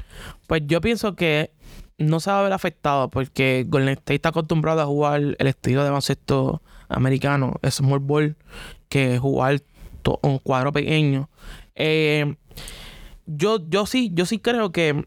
Pues 0.47 0.61
yo 0.67 0.83
pienso 0.83 1.17
que 1.17 1.51
no 1.97 2.21
se 2.21 2.31
va 2.31 2.41
a 2.41 2.43
ver 2.43 2.53
afectado 2.53 3.09
porque 3.09 3.65
Golden 3.67 3.95
State 3.95 4.17
está 4.17 4.29
acostumbrado 4.29 4.83
a 4.83 4.85
jugar 4.85 5.23
el 5.39 5.47
estilo 5.47 5.83
de 5.83 5.89
baloncesto 5.89 6.61
americano, 6.91 7.55
small 7.71 8.01
ball, 8.01 8.37
que 8.91 9.17
jugar 9.17 9.63
un 10.21 10.41
cuadro 10.41 10.73
pequeño. 10.73 11.31
Eh, 11.75 12.37
yo, 13.25 13.67
yo 13.67 13.87
sí, 13.87 14.11
yo 14.13 14.27
sí 14.27 14.41
creo 14.41 14.71
que, 14.71 15.03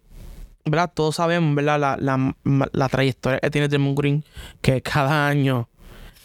¿verdad? 0.66 0.92
Todos 0.92 1.18
sabemos, 1.18 1.54
¿verdad? 1.54 1.80
La, 1.80 1.98
la, 2.00 2.36
la 2.72 2.90
trayectoria 2.90 3.40
que 3.40 3.52
tiene 3.52 3.68
Draymond 3.68 4.00
Green, 4.00 4.24
que 4.62 4.82
cada 4.82 5.28
año 5.28 5.70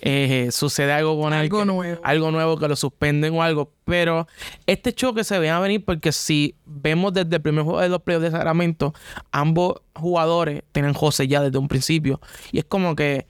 eh, 0.05 0.49
sucede 0.51 0.93
algo 0.93 1.19
con. 1.21 1.33
Algo 1.33 1.65
nuevo. 1.65 2.01
Algo 2.03 2.33
nuevo 2.33 2.59
que 2.59 2.67
lo 2.67 2.75
suspenden 2.75 3.35
o 3.35 3.43
algo. 3.43 3.73
Pero 3.85 4.27
este 4.67 4.93
choque 4.93 5.23
se 5.23 5.39
ve 5.39 5.49
a 5.49 5.61
venir 5.61 5.85
porque 5.85 6.11
si 6.11 6.57
vemos 6.65 7.13
desde 7.13 7.37
el 7.37 7.43
primer 7.43 7.63
juego 7.63 7.81
de 7.81 7.89
los 7.89 8.03
playoffs 8.03 8.25
de 8.25 8.31
Sacramento, 8.33 8.93
ambos 9.31 9.77
jugadores 9.95 10.65
tienen 10.73 10.93
José 10.93 11.29
ya 11.29 11.41
desde 11.41 11.57
un 11.59 11.69
principio. 11.69 12.21
Y 12.51 12.59
es 12.59 12.65
como 12.65 12.97
que 12.97 13.27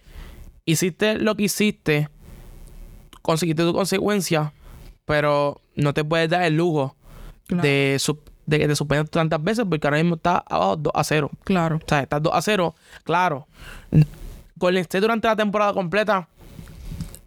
hiciste 0.64 1.16
lo 1.18 1.34
que 1.36 1.42
hiciste, 1.44 2.08
conseguiste 3.20 3.62
tu 3.64 3.74
consecuencia, 3.74 4.54
pero 5.04 5.60
no 5.76 5.92
te 5.92 6.04
puedes 6.04 6.30
dar 6.30 6.42
el 6.44 6.56
lujo 6.56 6.96
Claro. 7.48 7.62
de, 7.64 8.00
de 8.46 8.58
que 8.58 8.68
te 8.68 8.76
suspenden 8.76 9.08
tantas 9.08 9.42
veces 9.42 9.66
porque 9.68 9.86
ahora 9.86 9.98
mismo 9.98 10.14
está 10.14 10.38
abajo 10.48 10.76
2 10.76 10.92
a 10.96 11.04
0. 11.04 11.30
Claro. 11.44 11.76
O 11.76 11.86
sea, 11.86 12.00
estás 12.00 12.22
2 12.22 12.32
a 12.34 12.40
0. 12.40 12.74
Claro. 13.04 13.46
Golden 14.56 14.82
State 14.82 15.00
durante 15.02 15.28
la 15.28 15.36
temporada 15.36 15.74
completa 15.74 16.28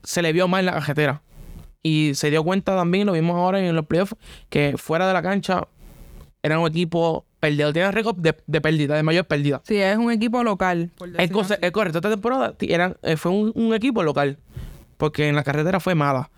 se 0.06 0.22
le 0.22 0.32
vio 0.34 0.48
mal 0.48 0.62
en 0.62 0.66
la 0.68 0.74
cajetera. 0.74 1.22
Y 1.84 2.12
se 2.16 2.32
dio 2.32 2.44
cuenta 2.44 2.76
también, 2.76 3.06
lo 3.06 3.12
vimos 3.14 3.36
ahora 3.36 3.60
en 3.60 3.76
los 3.76 3.86
playoffs, 3.86 4.16
que 4.50 4.76
fuera 4.78 5.06
de 5.08 5.14
la 5.14 5.22
cancha 5.22 5.68
era 6.42 6.58
un 6.60 6.68
equipo 6.68 7.26
perdido. 7.40 7.72
Tiene 7.74 7.92
récord 7.92 8.16
de, 8.18 8.36
de 8.48 8.62
pérdida, 8.62 8.96
de 8.96 9.04
mayor 9.04 9.26
pérdida. 9.26 9.62
Sí, 9.66 9.78
es 9.78 9.98
un 9.98 10.12
equipo 10.12 10.44
local. 10.44 10.92
Es, 11.18 11.30
cosa- 11.32 11.58
correcto, 11.72 12.00
esta 12.00 12.10
temporada 12.10 12.56
eran, 12.62 12.98
eh, 13.04 13.18
fue 13.18 13.32
un, 13.32 13.52
un 13.56 13.74
equipo 13.76 14.02
local. 14.04 14.40
Porque 14.98 15.28
en 15.28 15.36
la 15.36 15.44
carretera 15.44 15.80
fue 15.80 15.94
mala. 15.94 16.32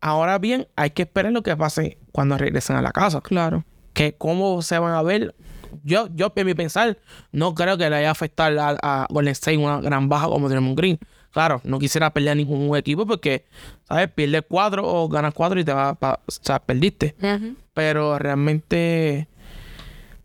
Ahora 0.00 0.38
bien, 0.38 0.66
hay 0.76 0.90
que 0.90 1.02
esperar 1.02 1.32
lo 1.32 1.42
que 1.42 1.56
pase 1.56 1.98
cuando 2.10 2.36
regresen 2.36 2.76
a 2.76 2.82
la 2.82 2.90
casa 2.92 3.20
Claro. 3.20 3.64
que 3.92 4.14
cómo 4.16 4.60
se 4.62 4.78
van 4.78 4.94
a 4.94 5.02
ver. 5.02 5.34
Yo, 5.84 6.08
yo 6.14 6.32
en 6.34 6.46
mi 6.46 6.54
pensar, 6.54 6.98
no 7.30 7.54
creo 7.54 7.78
que 7.78 7.84
le 7.84 7.90
vaya 7.90 8.08
a 8.08 8.12
afectar 8.12 8.56
a, 8.58 8.76
a 8.82 9.06
Golden 9.08 9.32
State 9.32 9.56
una 9.58 9.80
gran 9.80 10.08
baja 10.08 10.26
como 10.26 10.48
Draymond 10.48 10.76
Green. 10.76 10.98
Claro, 11.32 11.60
no 11.64 11.78
quisiera 11.78 12.12
pelear 12.12 12.36
ningún 12.36 12.76
equipo 12.76 13.06
porque, 13.06 13.44
¿sabes? 13.88 14.08
Pierdes 14.10 14.42
cuatro 14.48 14.84
o 14.86 15.08
ganas 15.08 15.32
cuatro 15.34 15.58
y 15.58 15.64
te 15.64 15.72
vas 15.72 15.96
pa- 15.96 16.20
o 16.26 16.30
sea, 16.30 16.58
perdiste. 16.60 17.14
Pero 17.74 18.18
realmente, 18.18 19.28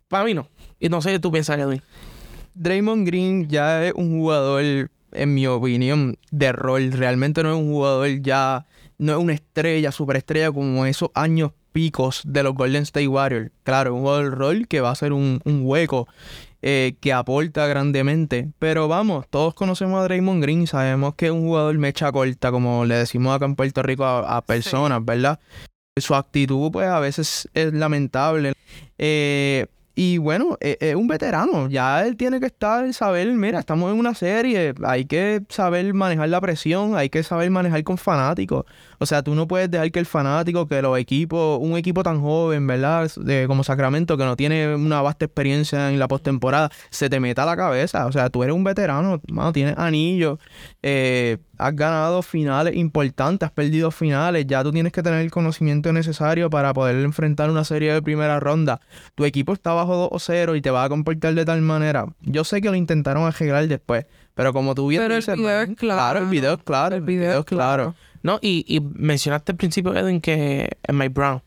para 0.10 0.26
mí 0.26 0.34
no. 0.34 0.48
Y 0.80 0.90
no 0.90 1.02
sé 1.02 1.12
qué 1.12 1.20
tú 1.20 1.32
piensas, 1.32 1.58
Edwin. 1.60 1.82
Draymond 2.54 3.06
Green 3.08 3.48
ya 3.48 3.86
es 3.86 3.94
un 3.96 4.20
jugador, 4.20 4.90
en 5.12 5.34
mi 5.34 5.48
opinión, 5.48 6.18
de 6.32 6.52
rol. 6.52 6.92
Realmente 6.92 7.42
no 7.44 7.52
es 7.54 7.58
un 7.58 7.72
jugador 7.72 8.22
ya, 8.22 8.66
no 8.98 9.14
es 9.14 9.18
una 9.20 9.34
estrella, 9.34 9.92
superestrella 9.92 10.52
como 10.52 10.86
esos 10.86 11.10
años 11.14 11.52
picos 11.72 12.22
de 12.26 12.44
los 12.44 12.54
Golden 12.56 12.84
State 12.84 13.08
Warriors. 13.08 13.52
Claro, 13.64 13.94
un 13.96 14.02
jugador 14.02 14.26
de 14.26 14.36
rol 14.36 14.68
que 14.68 14.82
va 14.82 14.92
a 14.92 14.96
ser 14.96 15.14
un, 15.14 15.40
un 15.46 15.62
hueco 15.64 16.08
eh, 16.62 16.96
que 17.00 17.14
aporta 17.14 17.68
grandemente. 17.68 18.52
Pero 18.60 18.88
vamos, 18.88 19.28
todos 19.30 19.54
conocemos 19.54 20.00
a 20.00 20.04
Draymond 20.04 20.42
Green 20.42 20.68
sabemos 20.68 21.16
que 21.16 21.28
es 21.28 21.32
un 21.32 21.42
jugador 21.42 21.78
mecha 21.78 22.12
corta, 22.12 22.52
como 22.52 22.86
le 22.86 22.96
decimos 22.96 23.36
acá 23.36 23.46
en 23.46 23.56
Puerto 23.56 23.84
Rico 23.84 24.06
a, 24.06 24.38
a 24.38 24.42
personas, 24.46 25.04
¿verdad? 25.04 25.40
Su 25.98 26.16
actitud, 26.16 26.72
pues 26.72 26.88
a 26.88 27.00
veces 27.00 27.50
es 27.54 27.74
lamentable. 27.74 28.54
Eh, 28.98 29.68
y 29.98 30.20
bueno, 30.20 30.58
e- 30.62 30.78
es 30.80 30.96
un 30.96 31.08
veterano. 31.08 31.68
Ya 31.70 32.06
él 32.06 32.18
tiene 32.18 32.40
que 32.40 32.46
estar, 32.46 32.94
saber, 32.94 33.28
mira, 33.30 33.58
estamos 33.58 33.92
en 33.92 33.98
una 33.98 34.14
serie. 34.14 34.76
Hay 34.86 35.06
que 35.06 35.42
saber 35.50 35.92
manejar 35.96 36.30
la 36.30 36.40
presión, 36.40 36.96
hay 36.96 37.10
que 37.10 37.24
saber 37.24 37.50
manejar 37.50 37.84
con 37.84 37.98
fanáticos. 37.98 38.66
O 39.00 39.08
sea, 39.08 39.24
tú 39.24 39.34
no 39.34 39.48
puedes 39.48 39.72
dejar 39.72 39.92
que 39.92 39.98
el 39.98 40.06
fanático, 40.06 40.68
que 40.68 40.84
los 40.84 41.00
equipos, 41.00 41.58
un 41.60 41.78
equipo 41.78 42.04
tan 42.04 42.22
joven, 42.22 42.68
¿verdad? 42.68 43.12
De, 43.16 43.46
como 43.48 43.64
Sacramento, 43.64 44.18
que 44.18 44.24
no 44.24 44.36
tiene 44.36 44.76
una 44.76 45.02
vasta 45.02 45.26
experiencia 45.26 45.90
en 45.90 45.98
la 45.98 46.08
postemporada, 46.08 46.70
se 46.92 47.10
te 47.10 47.20
meta 47.20 47.42
a 47.42 47.48
la 47.48 47.58
cabeza. 47.58 48.06
O 48.06 48.12
sea, 48.12 48.30
tú 48.30 48.44
eres 48.44 48.54
un 48.56 48.64
veterano, 48.64 49.20
mano, 49.30 49.52
tienes 49.52 49.80
anillos, 49.80 50.38
eh, 50.84 51.40
has 51.58 51.76
ganado 51.76 52.22
finales 52.22 52.76
importantes, 52.76 53.48
has 53.48 53.52
perdido 53.54 53.92
finales, 53.92 54.46
ya 54.48 54.64
tú 54.64 54.72
tienes 54.72 54.92
que 54.94 55.04
tener 55.04 55.22
el 55.22 55.32
conocimiento 55.32 55.92
necesario 55.94 56.50
para 56.50 56.74
poder 56.74 56.96
enfrentar 56.98 57.50
una 57.50 57.64
serie 57.64 57.94
de 57.94 58.02
primera 58.02 58.40
ronda. 58.40 58.80
Tu 59.16 59.26
equipo 59.26 59.54
está 59.54 59.74
bajo 59.74 60.10
2-0 60.12 60.58
y 60.58 60.62
te 60.62 60.72
va 60.72 60.84
a 60.84 60.90
comportar 60.90 61.34
de 61.34 61.46
tal 61.46 61.62
manera. 61.62 62.06
Yo 62.22 62.44
sé 62.44 62.62
que 62.62 62.70
lo 62.70 62.76
intentaron 62.76 63.26
arreglar 63.26 63.68
después, 63.68 64.06
pero 64.36 64.54
como 64.54 64.76
tú 64.76 64.88
bien 64.88 65.02
Pero 65.02 65.16
el 65.16 65.22
video 65.22 65.62
es 65.62 65.76
claro. 65.76 66.20
el 66.20 66.26
video 66.28 66.54
es 66.54 66.64
claro, 66.64 66.96
El 66.96 67.02
video 67.02 67.40
es 67.40 67.46
claro. 67.46 67.96
No, 68.24 68.40
y, 68.42 68.66
y 68.68 68.80
mencionaste 68.82 69.54
al 69.54 69.58
principio, 69.58 69.96
Edwin, 69.96 70.22
que 70.22 70.78
es 70.84 70.94
Mike 70.94 71.10
Brown. 71.14 71.42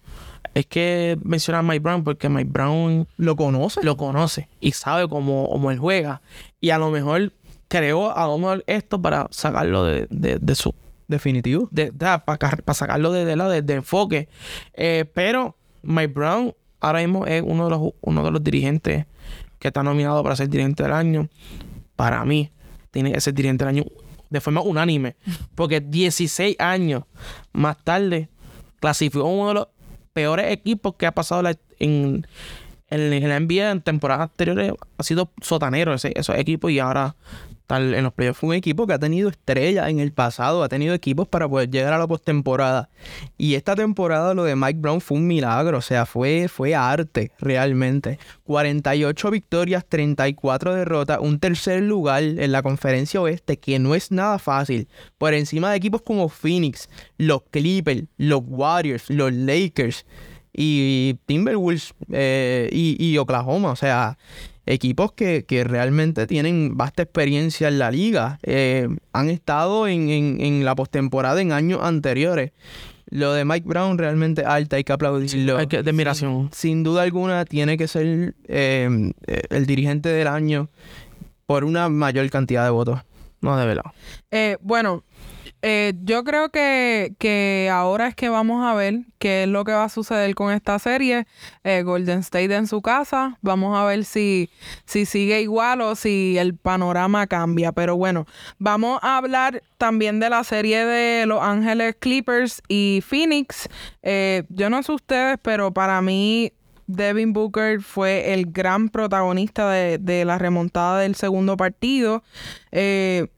Es 0.54 0.66
que 0.66 1.16
mencionar 1.22 1.60
a 1.60 1.62
Mike 1.62 1.80
Brown 1.80 2.02
porque 2.02 2.28
Mike 2.28 2.50
Brown 2.50 3.06
¿Lo 3.16 3.36
conoces? 3.36 3.84
lo 3.84 3.96
conoce 3.96 4.48
y 4.58 4.72
sabe 4.72 5.08
cómo, 5.08 5.48
cómo 5.48 5.70
él 5.70 5.78
juega. 5.78 6.22
Y 6.60 6.70
a 6.70 6.78
lo 6.78 6.90
mejor 6.90 7.32
creó 7.70 8.10
a 8.10 8.26
mejor 8.36 8.64
esto 8.66 9.00
para 9.00 9.28
sacarlo 9.30 9.84
de, 9.84 10.06
de, 10.10 10.38
de 10.38 10.54
su. 10.54 10.74
Definitivo. 11.08 11.68
De, 11.70 11.90
para, 11.92 12.74
sacarlo 12.74 13.10
de, 13.12 13.34
la- 13.36 13.48
de- 13.48 13.62
de 13.62 13.74
enfoque. 13.74 14.28
Eh, 14.74 15.06
pero 15.14 15.56
Mike 15.82 16.12
Brown 16.12 16.54
ahora 16.80 16.98
mismo 17.00 17.26
es 17.26 17.42
uno 17.44 17.64
de 17.64 17.70
los, 17.70 17.92
uno 18.02 18.22
de 18.24 18.30
los 18.30 18.44
dirigentes 18.44 19.06
que 19.58 19.68
está 19.68 19.82
nominado 19.82 20.22
para 20.22 20.36
ser 20.36 20.48
dirigente 20.48 20.82
del 20.82 20.92
año. 20.92 21.28
Para 21.96 22.24
mí, 22.24 22.50
tiene 22.90 23.12
que 23.12 23.20
ser 23.20 23.34
dirigente 23.34 23.64
del 23.64 23.76
año 23.76 23.84
de 24.30 24.40
forma 24.40 24.60
unánime. 24.62 25.16
Porque 25.54 25.80
16 25.80 26.56
años 26.60 27.04
más 27.52 27.82
tarde 27.82 28.28
clasificó 28.80 29.24
uno 29.24 29.48
de 29.48 29.54
los 29.54 29.68
peores 30.12 30.52
equipos 30.52 30.94
que 30.96 31.06
ha 31.06 31.12
pasado 31.12 31.42
la- 31.42 31.56
en, 31.78 32.26
en, 32.88 33.12
en 33.12 33.28
la 33.28 33.40
NBA 33.40 33.70
en 33.72 33.80
temporadas 33.82 34.30
anteriores. 34.30 34.72
Ha 34.96 35.02
sido 35.02 35.32
sotanero 35.42 35.92
ese, 35.92 36.12
esos 36.14 36.36
equipos 36.36 36.70
y 36.70 36.78
ahora 36.78 37.16
en 37.76 38.02
los 38.02 38.12
playoffs. 38.12 38.40
Fue 38.40 38.48
un 38.48 38.54
equipo 38.54 38.86
que 38.86 38.92
ha 38.92 38.98
tenido 38.98 39.28
estrellas 39.28 39.88
en 39.88 40.00
el 40.00 40.12
pasado, 40.12 40.62
ha 40.62 40.68
tenido 40.68 40.94
equipos 40.94 41.28
para 41.28 41.48
poder 41.48 41.70
llegar 41.70 41.92
a 41.92 41.98
la 41.98 42.06
postemporada. 42.06 42.88
Y 43.38 43.54
esta 43.54 43.74
temporada 43.74 44.34
lo 44.34 44.44
de 44.44 44.56
Mike 44.56 44.78
Brown 44.80 45.00
fue 45.00 45.18
un 45.18 45.26
milagro, 45.26 45.78
o 45.78 45.82
sea, 45.82 46.06
fue, 46.06 46.48
fue 46.48 46.74
arte 46.74 47.32
realmente. 47.38 48.18
48 48.44 49.30
victorias, 49.30 49.84
34 49.88 50.74
derrotas, 50.74 51.18
un 51.20 51.38
tercer 51.38 51.82
lugar 51.82 52.22
en 52.22 52.52
la 52.52 52.62
conferencia 52.62 53.20
oeste, 53.20 53.58
que 53.58 53.78
no 53.78 53.94
es 53.94 54.10
nada 54.10 54.38
fácil. 54.38 54.88
Por 55.18 55.34
encima 55.34 55.70
de 55.70 55.76
equipos 55.76 56.02
como 56.02 56.28
Phoenix, 56.28 56.88
los 57.18 57.42
Clippers, 57.50 58.04
los 58.16 58.42
Warriors, 58.46 59.08
los 59.10 59.32
Lakers 59.32 60.04
y 60.52 61.16
Timberwolves 61.26 61.94
eh, 62.10 62.68
y 62.72 63.16
Oklahoma, 63.18 63.70
o 63.70 63.76
sea, 63.76 64.18
equipos 64.72 65.12
que, 65.12 65.44
que 65.44 65.64
realmente 65.64 66.26
tienen 66.26 66.76
vasta 66.76 67.02
experiencia 67.02 67.68
en 67.68 67.78
la 67.78 67.90
liga. 67.90 68.38
Eh, 68.42 68.88
han 69.12 69.28
estado 69.30 69.88
en, 69.88 70.08
en- 70.08 70.40
en 70.40 70.64
la 70.64 70.74
postemporada 70.74 71.40
en 71.40 71.52
años 71.52 71.80
anteriores. 71.82 72.52
Lo 73.12 73.32
de 73.32 73.44
Mike 73.44 73.66
Brown 73.66 73.98
realmente 73.98 74.44
alta, 74.44 74.76
hay 74.76 74.84
que 74.84 74.92
aplaudirlo. 74.92 75.58
Hay 75.58 75.66
que, 75.66 75.82
de 75.82 75.90
admiración. 75.90 76.48
Sin 76.52 76.84
duda 76.84 77.02
alguna 77.02 77.44
tiene 77.44 77.76
que 77.76 77.88
ser 77.88 78.34
eh, 78.46 79.12
el 79.50 79.66
dirigente 79.66 80.08
del 80.10 80.28
año 80.28 80.68
por 81.46 81.64
una 81.64 81.88
mayor 81.88 82.30
cantidad 82.30 82.62
de 82.64 82.70
votos. 82.70 83.00
No, 83.40 83.56
de 83.56 83.66
verdad. 83.66 83.84
Eh, 84.30 84.58
bueno, 84.60 85.02
eh, 85.62 85.92
yo 86.02 86.24
creo 86.24 86.50
que, 86.50 87.14
que 87.18 87.68
ahora 87.72 88.08
es 88.08 88.14
que 88.14 88.28
vamos 88.28 88.64
a 88.64 88.74
ver 88.74 89.00
qué 89.18 89.42
es 89.42 89.48
lo 89.48 89.64
que 89.64 89.72
va 89.72 89.84
a 89.84 89.88
suceder 89.88 90.34
con 90.34 90.52
esta 90.52 90.78
serie. 90.78 91.26
Eh, 91.64 91.82
Golden 91.82 92.20
State 92.20 92.54
en 92.54 92.66
su 92.66 92.80
casa. 92.82 93.38
Vamos 93.42 93.78
a 93.78 93.84
ver 93.84 94.04
si, 94.04 94.50
si 94.86 95.04
sigue 95.04 95.42
igual 95.42 95.80
o 95.82 95.94
si 95.94 96.38
el 96.38 96.56
panorama 96.56 97.26
cambia. 97.26 97.72
Pero 97.72 97.96
bueno, 97.96 98.26
vamos 98.58 98.98
a 99.02 99.18
hablar 99.18 99.62
también 99.76 100.20
de 100.20 100.30
la 100.30 100.44
serie 100.44 100.84
de 100.84 101.26
Los 101.26 101.42
Ángeles 101.42 101.96
Clippers 101.98 102.62
y 102.68 103.02
Phoenix. 103.06 103.68
Eh, 104.02 104.44
yo 104.48 104.70
no 104.70 104.82
sé 104.82 104.92
ustedes, 104.92 105.38
pero 105.42 105.72
para 105.72 106.00
mí 106.00 106.52
Devin 106.86 107.32
Booker 107.32 107.80
fue 107.82 108.32
el 108.32 108.46
gran 108.46 108.88
protagonista 108.88 109.70
de, 109.70 109.98
de 109.98 110.24
la 110.24 110.38
remontada 110.38 111.00
del 111.00 111.14
segundo 111.14 111.56
partido. 111.56 112.22
Eh, 112.72 113.28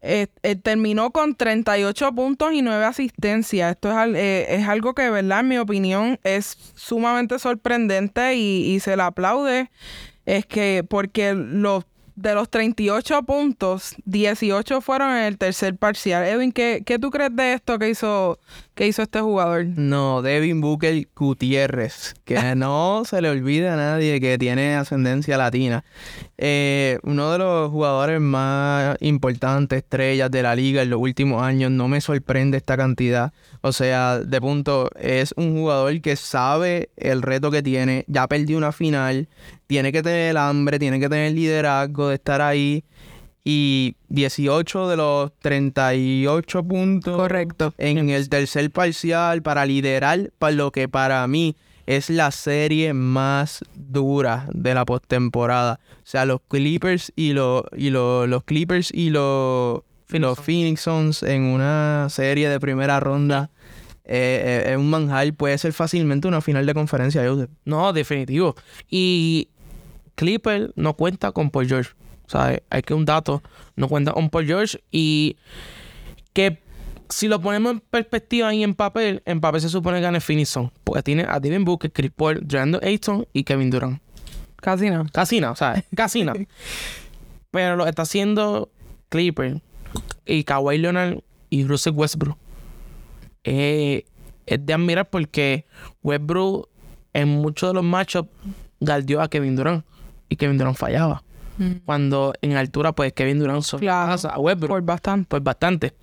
eh, 0.00 0.28
eh, 0.42 0.56
terminó 0.56 1.10
con 1.10 1.34
38 1.34 2.12
puntos 2.14 2.52
y 2.52 2.62
9 2.62 2.84
asistencias. 2.84 3.72
Esto 3.72 3.90
es, 3.90 4.14
eh, 4.14 4.46
es 4.48 4.68
algo 4.68 4.94
que, 4.94 5.10
¿verdad? 5.10 5.40
En 5.40 5.48
mi 5.48 5.58
opinión, 5.58 6.20
es 6.22 6.56
sumamente 6.74 7.38
sorprendente 7.38 8.34
y, 8.34 8.74
y 8.74 8.80
se 8.80 8.96
le 8.96 9.02
aplaude. 9.02 9.70
Es 10.24 10.46
que 10.46 10.84
porque 10.88 11.34
los 11.34 11.84
de 12.18 12.34
los 12.34 12.50
38 12.50 13.22
puntos, 13.22 13.94
18 14.04 14.80
fueron 14.80 15.10
en 15.10 15.24
el 15.24 15.38
tercer 15.38 15.76
parcial. 15.76 16.24
Edwin, 16.24 16.50
¿qué, 16.50 16.82
qué 16.84 16.98
tú 16.98 17.10
crees 17.10 17.34
de 17.34 17.52
esto 17.52 17.78
que 17.78 17.90
hizo, 17.90 18.40
que 18.78 18.86
hizo 18.86 19.02
este 19.02 19.20
jugador? 19.20 19.66
No, 19.66 20.22
Devin 20.22 20.60
Booker 20.60 21.08
Gutiérrez, 21.16 22.14
que 22.24 22.54
no 22.54 23.02
se 23.04 23.20
le 23.20 23.28
olvide 23.28 23.68
a 23.68 23.74
nadie 23.74 24.20
que 24.20 24.38
tiene 24.38 24.76
ascendencia 24.76 25.36
latina. 25.36 25.84
Eh, 26.36 27.00
uno 27.02 27.32
de 27.32 27.38
los 27.38 27.72
jugadores 27.72 28.20
más 28.20 28.96
importantes, 29.00 29.78
estrellas 29.78 30.30
de 30.30 30.44
la 30.44 30.54
liga 30.54 30.82
en 30.82 30.90
los 30.90 31.00
últimos 31.00 31.42
años, 31.42 31.72
no 31.72 31.88
me 31.88 32.00
sorprende 32.00 32.56
esta 32.56 32.76
cantidad. 32.76 33.32
O 33.62 33.72
sea, 33.72 34.20
de 34.20 34.40
punto, 34.40 34.90
es 34.94 35.34
un 35.36 35.56
jugador 35.56 36.00
que 36.00 36.14
sabe 36.14 36.90
el 36.96 37.22
reto 37.22 37.50
que 37.50 37.64
tiene, 37.64 38.04
ya 38.06 38.28
perdió 38.28 38.58
una 38.58 38.70
final, 38.70 39.26
tiene 39.66 39.90
que 39.90 40.04
tener 40.04 40.30
el 40.30 40.36
hambre, 40.36 40.78
tiene 40.78 41.00
que 41.00 41.08
tener 41.08 41.26
el 41.26 41.34
liderazgo 41.34 42.10
de 42.10 42.14
estar 42.14 42.40
ahí. 42.40 42.84
Y 43.50 43.96
18 44.10 44.88
de 44.88 44.96
los 44.98 45.32
38 45.38 46.64
puntos 46.64 47.16
Correcto. 47.16 47.72
en 47.78 48.10
el 48.10 48.28
tercer 48.28 48.70
parcial 48.70 49.40
para 49.40 49.64
liderar 49.64 50.32
para 50.38 50.52
lo 50.52 50.70
que 50.70 50.86
para 50.86 51.26
mí 51.28 51.56
es 51.86 52.10
la 52.10 52.30
serie 52.30 52.92
más 52.92 53.64
dura 53.74 54.46
de 54.52 54.74
la 54.74 54.84
postemporada. 54.84 55.80
O 55.82 56.00
sea, 56.04 56.26
los 56.26 56.40
Clippers 56.46 57.10
y 57.16 57.32
los 57.32 57.62
y 57.74 57.88
los, 57.88 58.28
los 58.28 58.44
Clippers 58.44 58.92
y 58.92 59.08
los, 59.08 59.80
los 60.08 60.38
Phoenix 60.38 60.82
Suns 60.82 61.22
en 61.22 61.44
una 61.44 62.08
serie 62.10 62.50
de 62.50 62.60
primera 62.60 63.00
ronda 63.00 63.50
eh, 64.04 64.64
eh, 64.66 64.72
es 64.72 64.76
un 64.76 64.90
manjar, 64.90 65.32
puede 65.32 65.56
ser 65.56 65.72
fácilmente 65.72 66.28
una 66.28 66.42
final 66.42 66.66
de 66.66 66.74
conferencia. 66.74 67.26
Joseph. 67.26 67.48
No, 67.64 67.94
definitivo. 67.94 68.56
Y 68.90 69.48
Clipper 70.16 70.70
no 70.76 70.92
cuenta 70.92 71.32
con 71.32 71.48
Paul 71.48 71.66
George. 71.66 71.92
O 72.28 72.30
sea, 72.30 72.60
hay 72.68 72.82
que 72.82 72.92
un 72.92 73.06
dato, 73.06 73.42
no 73.74 73.88
cuenta 73.88 74.12
con 74.12 74.28
Paul 74.28 74.46
George. 74.46 74.78
Y 74.90 75.36
que 76.34 76.62
si 77.08 77.26
lo 77.26 77.40
ponemos 77.40 77.72
en 77.72 77.80
perspectiva 77.80 78.52
y 78.54 78.62
en 78.62 78.74
papel, 78.74 79.22
en 79.24 79.40
papel 79.40 79.62
se 79.62 79.70
supone 79.70 79.98
que 79.98 80.02
gane 80.02 80.20
Suns, 80.20 80.70
Porque 80.84 81.02
tiene 81.02 81.24
a 81.26 81.40
Devin 81.40 81.64
Booker, 81.64 81.90
Chris 81.90 82.10
Paul, 82.14 82.40
Brandon 82.44 82.84
Ayton 82.84 83.26
y 83.32 83.44
Kevin 83.44 83.70
Durant. 83.70 84.00
Casi 84.56 84.90
no. 84.90 85.06
Casi 85.10 85.40
nada, 85.40 85.52
o 85.52 85.56
sea, 85.56 85.82
casi 85.96 86.22
nada. 86.22 86.38
Pero 87.50 87.76
lo 87.76 87.86
está 87.86 88.02
haciendo 88.02 88.70
Clipper 89.08 89.62
y 90.26 90.44
Kawhi 90.44 90.78
Leonard 90.78 91.20
y 91.48 91.64
Russell 91.64 91.94
Westbrook. 91.94 92.36
Eh, 93.44 94.04
es 94.44 94.66
de 94.66 94.74
admirar 94.74 95.08
porque 95.08 95.64
Westbrook 96.02 96.68
en 97.14 97.28
muchos 97.28 97.70
de 97.70 97.74
los 97.74 97.84
matchups 97.84 98.28
guardió 98.80 99.22
a 99.22 99.28
Kevin 99.28 99.56
Durant 99.56 99.84
y 100.28 100.36
Kevin 100.36 100.58
Durant 100.58 100.76
fallaba. 100.76 101.22
Cuando 101.84 102.32
en 102.42 102.56
altura, 102.56 102.92
pues 102.92 103.12
Kevin 103.12 103.38
Durant 103.38 103.64
Claro. 103.64 104.16
sobrepasa 104.16 104.28
a 104.30 104.38
Westbrook. 104.38 104.70
Por 104.70 104.82
bastante. 104.82 105.26
Pues 105.28 105.42
bastante. 105.42 105.94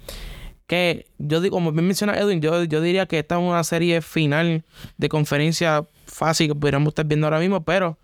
Que 0.67 1.05
yo 1.19 1.41
digo, 1.41 1.55
como 1.57 1.71
bien 1.71 1.85
menciona 1.85 2.17
Edwin, 2.17 2.41
yo, 2.41 2.63
yo 2.63 2.81
diría 2.81 3.05
que 3.05 3.19
esta 3.19 3.35
es 3.35 3.41
una 3.41 3.63
serie 3.63 4.01
final 4.01 4.63
de 4.97 5.09
conferencia 5.09 5.85
fácil 6.07 6.47
que 6.47 6.55
pudiéramos 6.55 6.89
estar 6.89 7.05
viendo 7.05 7.27
ahora 7.27 7.39
mismo, 7.39 7.63
pero 7.63 7.97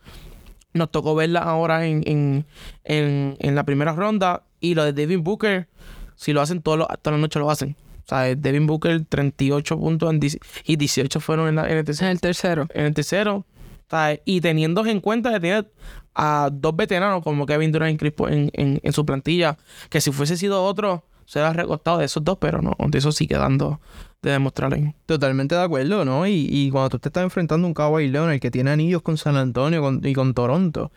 nos 0.73 0.91
tocó 0.91 1.15
verla 1.15 1.39
ahora 1.39 1.85
en, 1.87 2.03
en, 2.05 2.45
en, 2.83 3.35
en 3.39 3.55
la 3.55 3.63
primera 3.63 3.93
ronda. 3.93 4.43
Y 4.59 4.75
lo 4.75 4.83
de 4.85 4.93
Devin 4.93 5.23
Booker, 5.23 5.67
si 6.15 6.33
lo 6.33 6.41
hacen 6.41 6.61
todos 6.61 6.77
los- 6.77 6.87
todas 7.01 7.13
las 7.13 7.19
noches, 7.21 7.39
lo 7.39 7.49
hacen. 7.49 7.75
O 8.05 8.07
sea, 8.07 8.35
Devin 8.35 8.67
Booker, 8.67 9.05
38 9.05 9.79
puntos 9.79 10.13
en 10.13 10.19
y 10.65 10.75
18 10.75 11.19
fueron 11.19 11.47
en, 11.49 11.55
la- 11.55 11.65
en 11.65 11.71
el 11.71 11.77
En 11.79 11.85
tercer, 11.85 12.09
el 12.11 12.19
tercero. 12.21 12.67
en 12.73 12.85
el 12.85 12.93
tercero. 12.93 13.37
O 13.37 13.45
sea, 13.89 14.19
y 14.23 14.39
teniendo 14.39 14.85
en 14.85 15.01
cuenta 15.01 15.31
que 15.33 15.39
tiene 15.39 15.65
a 16.15 16.49
dos 16.51 16.75
veteranos 16.75 17.23
como 17.23 17.45
Kevin 17.45 17.71
Durant 17.71 18.01
en, 18.01 18.93
su 18.93 19.05
plantilla, 19.05 19.57
que 19.89 20.01
si 20.01 20.11
fuese 20.11 20.37
sido 20.37 20.63
otro, 20.63 21.03
se 21.25 21.39
hubiera 21.39 21.53
recostado 21.53 21.99
de 21.99 22.05
esos 22.05 22.23
dos, 22.23 22.37
pero 22.39 22.61
no, 22.61 22.75
de 22.87 22.97
eso 22.97 23.11
sí 23.11 23.27
quedando 23.27 23.79
de 24.21 24.31
demostrar 24.31 24.73
ahí. 24.73 24.93
Totalmente 25.05 25.55
de 25.55 25.61
acuerdo, 25.61 26.05
¿no? 26.05 26.27
Y, 26.27 26.47
y 26.49 26.69
cuando 26.69 26.89
tú 26.89 26.99
te 26.99 27.09
estás 27.09 27.23
enfrentando 27.23 27.65
a 27.65 27.69
un 27.69 27.73
Kawhi 27.73 28.07
Leonard 28.07 28.39
que 28.39 28.51
tiene 28.51 28.71
anillos 28.71 29.01
con 29.01 29.17
San 29.17 29.35
Antonio 29.35 29.99
y 30.03 30.13
con 30.13 30.33
Toronto, 30.33 30.91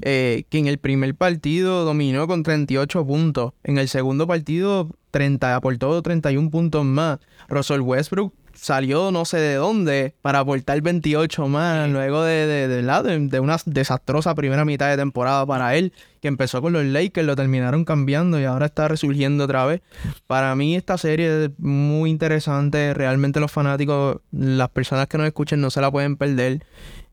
eh, 0.00 0.44
que 0.48 0.58
en 0.58 0.66
el 0.66 0.78
primer 0.78 1.14
partido 1.14 1.84
dominó 1.84 2.26
con 2.28 2.42
38 2.42 3.04
puntos, 3.06 3.52
en 3.64 3.78
el 3.78 3.88
segundo 3.88 4.26
partido 4.26 4.90
30, 5.10 5.56
aportó 5.56 6.00
31 6.02 6.50
puntos 6.50 6.84
más. 6.84 7.18
Russell 7.48 7.80
Westbrook 7.80 8.32
salió 8.60 9.10
no 9.12 9.24
sé 9.24 9.38
de 9.38 9.54
dónde 9.54 10.14
para 10.20 10.40
aportar 10.40 10.80
28 10.82 11.46
más 11.48 11.88
luego 11.90 12.22
de, 12.24 12.46
de, 12.46 12.68
de, 12.68 12.76
¿verdad? 12.76 13.04
de- 13.04 13.18
de 13.28 13.40
una 13.40 13.56
desastrosa 13.66 14.34
primera 14.34 14.64
mitad 14.64 14.88
de 14.90 14.96
temporada 14.96 15.46
para 15.46 15.76
él, 15.76 15.92
que 16.20 16.28
empezó 16.28 16.60
con 16.60 16.72
los 16.72 16.84
Lakers, 16.84 17.26
lo 17.26 17.36
terminaron 17.36 17.84
cambiando 17.84 18.40
y 18.40 18.44
ahora 18.44 18.66
está 18.66 18.88
resurgiendo 18.88 19.44
otra 19.44 19.64
vez. 19.66 19.80
Para 20.26 20.54
mí 20.56 20.74
esta 20.74 20.98
serie 20.98 21.44
es 21.44 21.50
muy 21.58 22.10
interesante, 22.10 22.94
realmente 22.94 23.38
los 23.40 23.52
fanáticos, 23.52 24.18
las 24.32 24.70
personas 24.70 25.06
que 25.06 25.18
nos 25.18 25.26
escuchen 25.28 25.60
no 25.60 25.70
se 25.70 25.80
la 25.80 25.90
pueden 25.90 26.16
perder. 26.16 26.64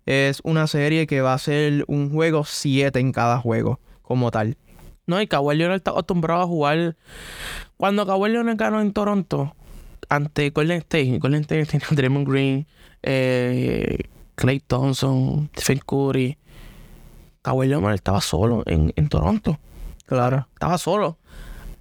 Es 0.08 0.40
una 0.44 0.68
serie 0.68 1.08
que 1.08 1.22
va 1.22 1.34
a 1.34 1.38
ser 1.40 1.84
un 1.88 2.12
juego 2.12 2.44
7 2.46 3.00
en 3.00 3.12
cada 3.12 3.38
juego, 3.40 3.80
como 4.02 4.32
tal. 4.32 4.58
No, 5.08 5.22
y 5.22 5.28
Kawhi 5.28 5.56
Leonard 5.56 5.78
está 5.78 5.92
acostumbrado 5.92 6.42
a 6.42 6.48
jugar. 6.48 6.96
Cuando 7.78 8.06
Kawhi 8.08 8.32
Leonard 8.32 8.58
ganó 8.58 8.82
en 8.82 8.92
Toronto 8.94 9.56
ante 10.10 10.50
Golden 10.50 10.78
State, 10.78 11.18
Golden 11.20 11.42
State 11.42 11.66
tenía 11.72 11.88
a 11.90 11.96
Draymond 11.96 12.28
Green, 12.28 12.68
eh, 13.04 13.98
Clay 14.36 14.60
Thompson, 14.60 15.50
Stephen 15.56 15.82
Curry. 15.86 16.38
Kawhi 17.42 17.68
Leonard 17.68 17.94
estaba 17.94 18.22
solo 18.22 18.64
en, 18.66 18.92
en 18.96 19.08
Toronto. 19.08 19.60
Claro. 20.08 20.48
Estaba 20.54 20.78
solo. 20.78 21.18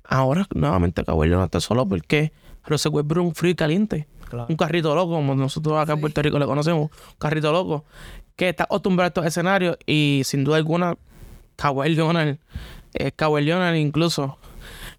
Ahora 0.04 0.46
nuevamente 0.54 1.04
Kawhi 1.04 1.28
Leonard 1.28 1.46
está 1.46 1.60
solo 1.60 1.86
porque 1.86 2.32
Russell 2.66 2.92
Westbrook 2.92 3.24
es 3.24 3.28
un 3.28 3.34
frío 3.34 3.52
y 3.52 3.54
caliente. 3.54 4.06
Claro. 4.28 4.46
Un 4.48 4.56
carrito 4.56 4.94
loco, 4.94 5.12
como 5.12 5.34
nosotros 5.34 5.78
acá 5.78 5.94
en 5.94 6.00
Puerto 6.00 6.20
Rico 6.20 6.38
le 6.38 6.46
conocemos. 6.46 6.90
Un 6.90 7.18
carrito 7.18 7.50
loco. 7.52 7.84
Que 8.36 8.50
está 8.50 8.64
acostumbrado 8.64 9.06
a 9.06 9.08
estos 9.08 9.26
escenarios 9.26 9.78
y 9.86 10.22
sin 10.24 10.44
duda 10.44 10.56
alguna 10.56 10.96
Kawhi 11.56 11.94
Leonard, 11.94 12.38
eh, 12.94 13.12
Kawhi 13.12 13.42
Leonard 13.42 13.76
incluso, 13.76 14.38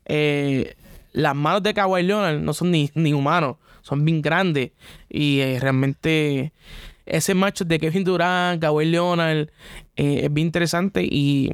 eh, 0.06 0.76
las 1.16 1.36
manos 1.36 1.64
de 1.64 1.74
Kawhi 1.74 2.04
Leonard 2.04 2.40
no 2.40 2.54
son 2.54 2.72
ni, 2.72 2.92
ni 2.94 3.14
humanos, 3.14 3.58
son 3.82 4.04
bien 4.06 4.22
grandes 4.22 4.72
y 5.10 5.40
eh, 5.40 5.58
realmente 5.60 6.52
ese 7.06 7.34
macho 7.36 7.64
de 7.66 7.80
Kevin 7.80 8.04
Durant, 8.04 8.62
Kawhi 8.62 8.86
Leonard 8.86 9.50
eh, 9.96 10.22
es 10.24 10.34
bien 10.34 10.48
interesante 10.48 11.04
y 11.10 11.52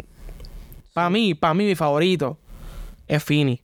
para 0.93 1.09
mí, 1.09 1.33
para 1.35 1.53
mí 1.53 1.65
mi 1.65 1.75
favorito 1.75 2.37
es 3.07 3.23
Fini. 3.23 3.61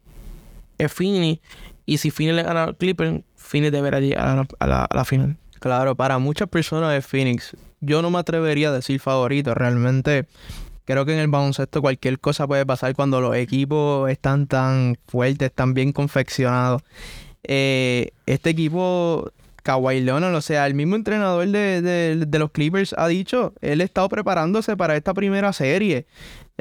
Es 0.77 0.93
Fini 0.93 1.41
y 1.85 1.97
si 1.97 2.11
Fini 2.11 2.31
le 2.33 2.43
gana 2.43 2.65
al 2.65 2.77
Clipper, 2.77 3.23
Fini 3.35 3.69
deberá 3.69 3.99
llegar 3.99 4.45
a 4.59 4.67
la- 4.67 4.85
a 4.85 4.95
la 4.95 5.05
final. 5.05 5.37
Claro, 5.59 5.95
para 5.95 6.19
muchas 6.19 6.47
personas 6.49 6.91
de 6.93 7.01
Phoenix, 7.01 7.55
yo 7.81 8.01
no 8.01 8.11
me 8.11 8.19
atrevería 8.19 8.69
a 8.69 8.73
decir 8.73 8.99
favorito. 8.99 9.55
Realmente 9.55 10.27
creo 10.87 11.05
que 11.05 11.13
en 11.13 11.19
el 11.19 11.27
baloncesto 11.27 11.81
cualquier 11.81 12.17
cosa 12.17 12.47
puede 12.47 12.65
pasar 12.65 12.95
cuando 12.95 13.19
los 13.19 13.35
equipos 13.35 14.09
están 14.09 14.47
tan 14.47 14.97
fuertes, 15.07 15.51
tan 15.53 15.73
bien 15.73 15.91
confeccionados. 15.91 16.81
Eh, 17.43 18.11
este 18.25 18.51
equipo, 18.51 19.31
Kawhi 19.63 19.99
Leonard, 20.01 20.33
o 20.33 20.41
sea, 20.41 20.65
el 20.65 20.73
mismo 20.75 20.95
entrenador 20.95 21.45
de, 21.47 21.81
de- 22.25 22.39
los 22.39 22.51
Clippers 22.51 22.95
ha 22.97 23.07
dicho, 23.09 23.53
él 23.61 23.81
ha 23.81 23.83
estado 23.83 24.07
preparándose 24.07 24.77
para 24.77 24.95
esta 24.95 25.13
primera 25.13 25.51
serie. 25.51 26.07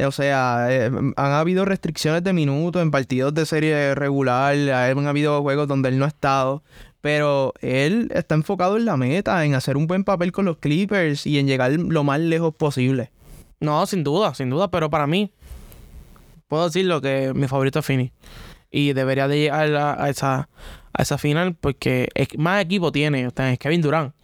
O 0.04 0.10
sea, 0.10 0.66
eh, 0.70 0.90
han 1.16 1.32
habido 1.32 1.64
restricciones 1.64 2.22
de 2.24 2.32
minutos 2.32 2.82
en 2.82 2.90
partidos 2.90 3.32
de 3.32 3.46
serie 3.46 3.94
regular, 3.94 4.54
han 4.54 5.06
habido 5.06 5.40
juegos 5.40 5.68
donde 5.68 5.88
él 5.88 5.98
no 5.98 6.04
ha 6.04 6.08
estado, 6.08 6.62
pero 7.00 7.54
él 7.60 8.10
está 8.12 8.34
enfocado 8.34 8.76
en 8.76 8.84
la 8.86 8.96
meta, 8.96 9.44
en 9.44 9.54
hacer 9.54 9.76
un 9.76 9.86
buen 9.86 10.02
papel 10.04 10.32
con 10.32 10.44
los 10.44 10.56
Clippers 10.58 11.26
y 11.26 11.38
en 11.38 11.46
llegar 11.46 11.70
lo 11.70 12.02
más 12.02 12.18
lejos 12.20 12.52
posible. 12.54 13.10
No, 13.61 13.87
sin 13.87 14.05
duda, 14.05 14.35
sin 14.35 14.51
duda, 14.51 14.71
pero 14.71 14.90
para 14.90 15.07
mí, 15.07 15.33
puedo 16.49 16.66
decirlo 16.66 17.01
que 17.01 17.33
mi 17.35 17.49
favorito 17.49 17.79
es 17.79 17.87
Fini. 17.87 18.12
Y 18.71 18.92
debería 18.92 19.29
de 19.29 19.38
llegar 19.38 19.75
a, 19.75 20.03
a 20.05 20.11
esa, 20.11 20.49
a 20.92 21.03
esa 21.03 21.19
final 21.19 21.55
porque 21.55 22.09
es, 22.14 22.29
más 22.37 22.62
equipo 22.62 22.92
tiene, 22.92 23.27
o 23.27 23.31
sea, 23.35 23.53
es 23.53 23.59
Kevin 23.59 23.83
Durant. 23.83 24.14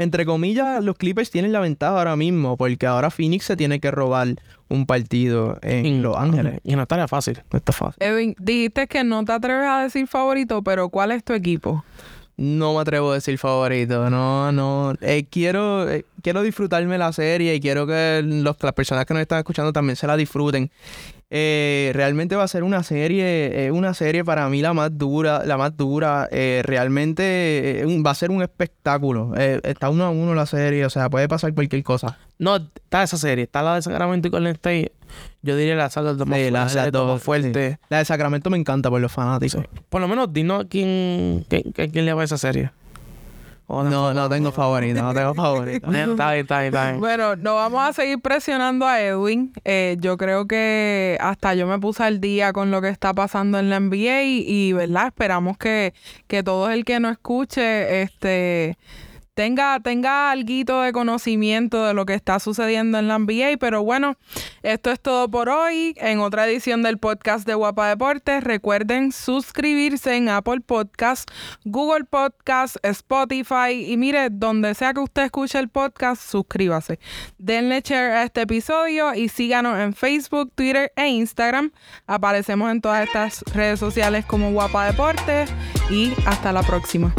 Entre 0.00 0.24
comillas, 0.24 0.82
los 0.82 0.96
Clippers 0.96 1.30
tienen 1.30 1.52
la 1.52 1.60
ventaja 1.60 1.98
ahora 1.98 2.16
mismo, 2.16 2.56
porque 2.56 2.86
ahora 2.86 3.10
Phoenix 3.10 3.44
se 3.44 3.54
tiene 3.54 3.80
que 3.80 3.90
robar 3.90 4.28
un 4.68 4.86
partido 4.86 5.58
en 5.60 6.00
Los 6.00 6.16
Ángeles. 6.16 6.60
Y 6.64 6.74
no 6.74 6.82
estaría 6.82 7.06
fácil. 7.06 7.42
No 7.52 7.58
está 7.58 7.72
fácil. 7.72 8.02
Edwin, 8.02 8.34
dijiste 8.38 8.86
que 8.86 9.04
no 9.04 9.22
te 9.26 9.32
atreves 9.32 9.68
a 9.68 9.82
decir 9.82 10.06
favorito, 10.06 10.62
pero 10.62 10.88
¿cuál 10.88 11.12
es 11.12 11.22
tu 11.22 11.34
equipo? 11.34 11.84
No 12.40 12.72
me 12.74 12.80
atrevo 12.80 13.10
a 13.10 13.14
decir 13.16 13.36
favorito. 13.36 14.08
No, 14.08 14.50
no. 14.50 14.94
Eh, 15.02 15.26
quiero, 15.30 15.88
eh, 15.90 16.06
quiero 16.22 16.40
disfrutarme 16.42 16.96
la 16.96 17.12
serie 17.12 17.54
y 17.54 17.60
quiero 17.60 17.86
que 17.86 18.22
los- 18.24 18.56
las 18.62 18.72
personas 18.72 19.04
que 19.04 19.12
nos 19.12 19.20
están 19.20 19.38
escuchando 19.38 19.72
también 19.74 19.94
se 19.96 20.06
la 20.06 20.16
disfruten. 20.16 20.70
Eh, 21.32 21.92
realmente 21.94 22.34
va 22.36 22.42
a 22.44 22.48
ser 22.48 22.64
una 22.64 22.82
serie, 22.82 23.66
eh, 23.66 23.70
una 23.70 23.92
serie 23.94 24.24
para 24.24 24.48
mí 24.48 24.62
la 24.62 24.72
más 24.72 24.96
dura, 24.96 25.44
la 25.44 25.58
más 25.58 25.76
dura. 25.76 26.28
Eh, 26.32 26.62
realmente 26.64 27.82
eh, 27.82 28.02
va 28.04 28.10
a 28.10 28.14
ser 28.14 28.30
un 28.30 28.42
espectáculo. 28.42 29.34
Está 29.36 29.90
uno 29.90 30.04
a 30.04 30.10
uno 30.10 30.34
la 30.34 30.46
serie, 30.46 30.86
o 30.86 30.90
sea, 30.90 31.10
puede 31.10 31.28
pasar 31.28 31.52
cualquier 31.54 31.82
cosa. 31.82 32.18
No, 32.38 32.56
está 32.56 33.02
esa 33.02 33.18
serie, 33.18 33.44
está 33.44 33.62
la 33.62 33.74
de 33.74 33.82
Sacramento 33.82 34.28
y 34.28 34.30
Golden 34.30 34.52
State. 34.54 34.92
Yo 35.42 35.56
diría 35.56 35.74
la 35.74 35.88
saga 35.90 36.12
de 36.14 36.24
más 36.24 36.38
Sí, 36.38 36.50
la- 36.50 36.64
las 36.64 36.74
de 36.74 36.90
dos, 36.90 37.12
más 37.14 37.22
fuerte. 37.22 37.78
La 37.88 37.98
de 37.98 38.04
Sacramento 38.04 38.50
me 38.50 38.58
encanta 38.58 38.90
por 38.90 39.00
los 39.00 39.10
fanáticos. 39.10 39.64
Por 39.88 40.00
lo 40.00 40.08
menos 40.08 40.32
dinos 40.32 40.66
quién, 40.68 41.46
quién, 41.48 41.72
quién 41.72 42.04
le 42.04 42.12
va 42.12 42.22
a 42.22 42.24
esa 42.24 42.36
serie. 42.38 42.70
No, 43.68 44.12
no 44.12 44.28
tengo 44.28 44.50
favorito, 44.50 45.00
no 45.00 45.14
tengo 45.14 45.32
favorito. 45.32 45.86
Está 45.92 46.32
bien, 46.32 46.40
está 46.40 46.58
bien, 46.60 46.66
está 46.74 46.86
bien. 46.88 46.98
Bueno, 46.98 47.36
no 47.36 47.54
vamos 47.54 47.80
a 47.88 47.92
seguir 47.92 48.18
presionando 48.20 48.84
a 48.84 49.00
Edwin. 49.00 49.52
Eh, 49.64 49.96
yo 50.00 50.16
creo 50.16 50.48
que 50.48 51.16
hasta 51.20 51.54
yo 51.54 51.68
me 51.68 51.78
puse 51.78 52.02
al 52.02 52.20
día 52.20 52.52
con 52.52 52.72
lo 52.72 52.82
que 52.82 52.88
está 52.88 53.14
pasando 53.14 53.60
en 53.60 53.70
la 53.70 53.78
NBA 53.78 54.22
y, 54.24 54.44
y, 54.44 54.72
¿verdad? 54.72 55.06
Esperamos 55.06 55.56
que, 55.56 55.94
que 56.26 56.42
todo 56.42 56.68
el 56.68 56.84
que 56.84 56.98
no 56.98 57.10
escuche 57.10 58.02
este 58.02 58.76
tenga, 59.40 59.80
tenga 59.80 60.30
algo 60.30 60.82
de 60.82 60.92
conocimiento 60.92 61.86
de 61.86 61.94
lo 61.94 62.04
que 62.04 62.12
está 62.12 62.38
sucediendo 62.40 62.98
en 62.98 63.08
la 63.08 63.18
NBA. 63.18 63.56
Pero 63.58 63.82
bueno, 63.82 64.18
esto 64.62 64.90
es 64.90 65.00
todo 65.00 65.30
por 65.30 65.48
hoy. 65.48 65.94
En 65.96 66.18
otra 66.18 66.46
edición 66.46 66.82
del 66.82 66.98
podcast 66.98 67.46
de 67.46 67.54
Guapa 67.54 67.88
Deportes, 67.88 68.44
recuerden 68.44 69.12
suscribirse 69.12 70.14
en 70.14 70.28
Apple 70.28 70.60
Podcast, 70.60 71.30
Google 71.64 72.04
Podcast, 72.04 72.76
Spotify 72.82 73.86
y 73.86 73.96
mire, 73.96 74.28
donde 74.28 74.74
sea 74.74 74.92
que 74.92 75.00
usted 75.00 75.22
escuche 75.22 75.58
el 75.58 75.70
podcast, 75.70 76.20
suscríbase. 76.20 76.98
Denle 77.38 77.80
share 77.82 78.12
a 78.12 78.24
este 78.24 78.42
episodio 78.42 79.14
y 79.14 79.30
síganos 79.30 79.78
en 79.78 79.94
Facebook, 79.94 80.52
Twitter 80.54 80.92
e 80.96 81.08
Instagram. 81.08 81.72
Aparecemos 82.06 82.70
en 82.70 82.82
todas 82.82 83.06
estas 83.06 83.42
redes 83.54 83.80
sociales 83.80 84.26
como 84.26 84.52
Guapa 84.52 84.84
Deportes 84.84 85.50
y 85.88 86.12
hasta 86.26 86.52
la 86.52 86.62
próxima. 86.62 87.14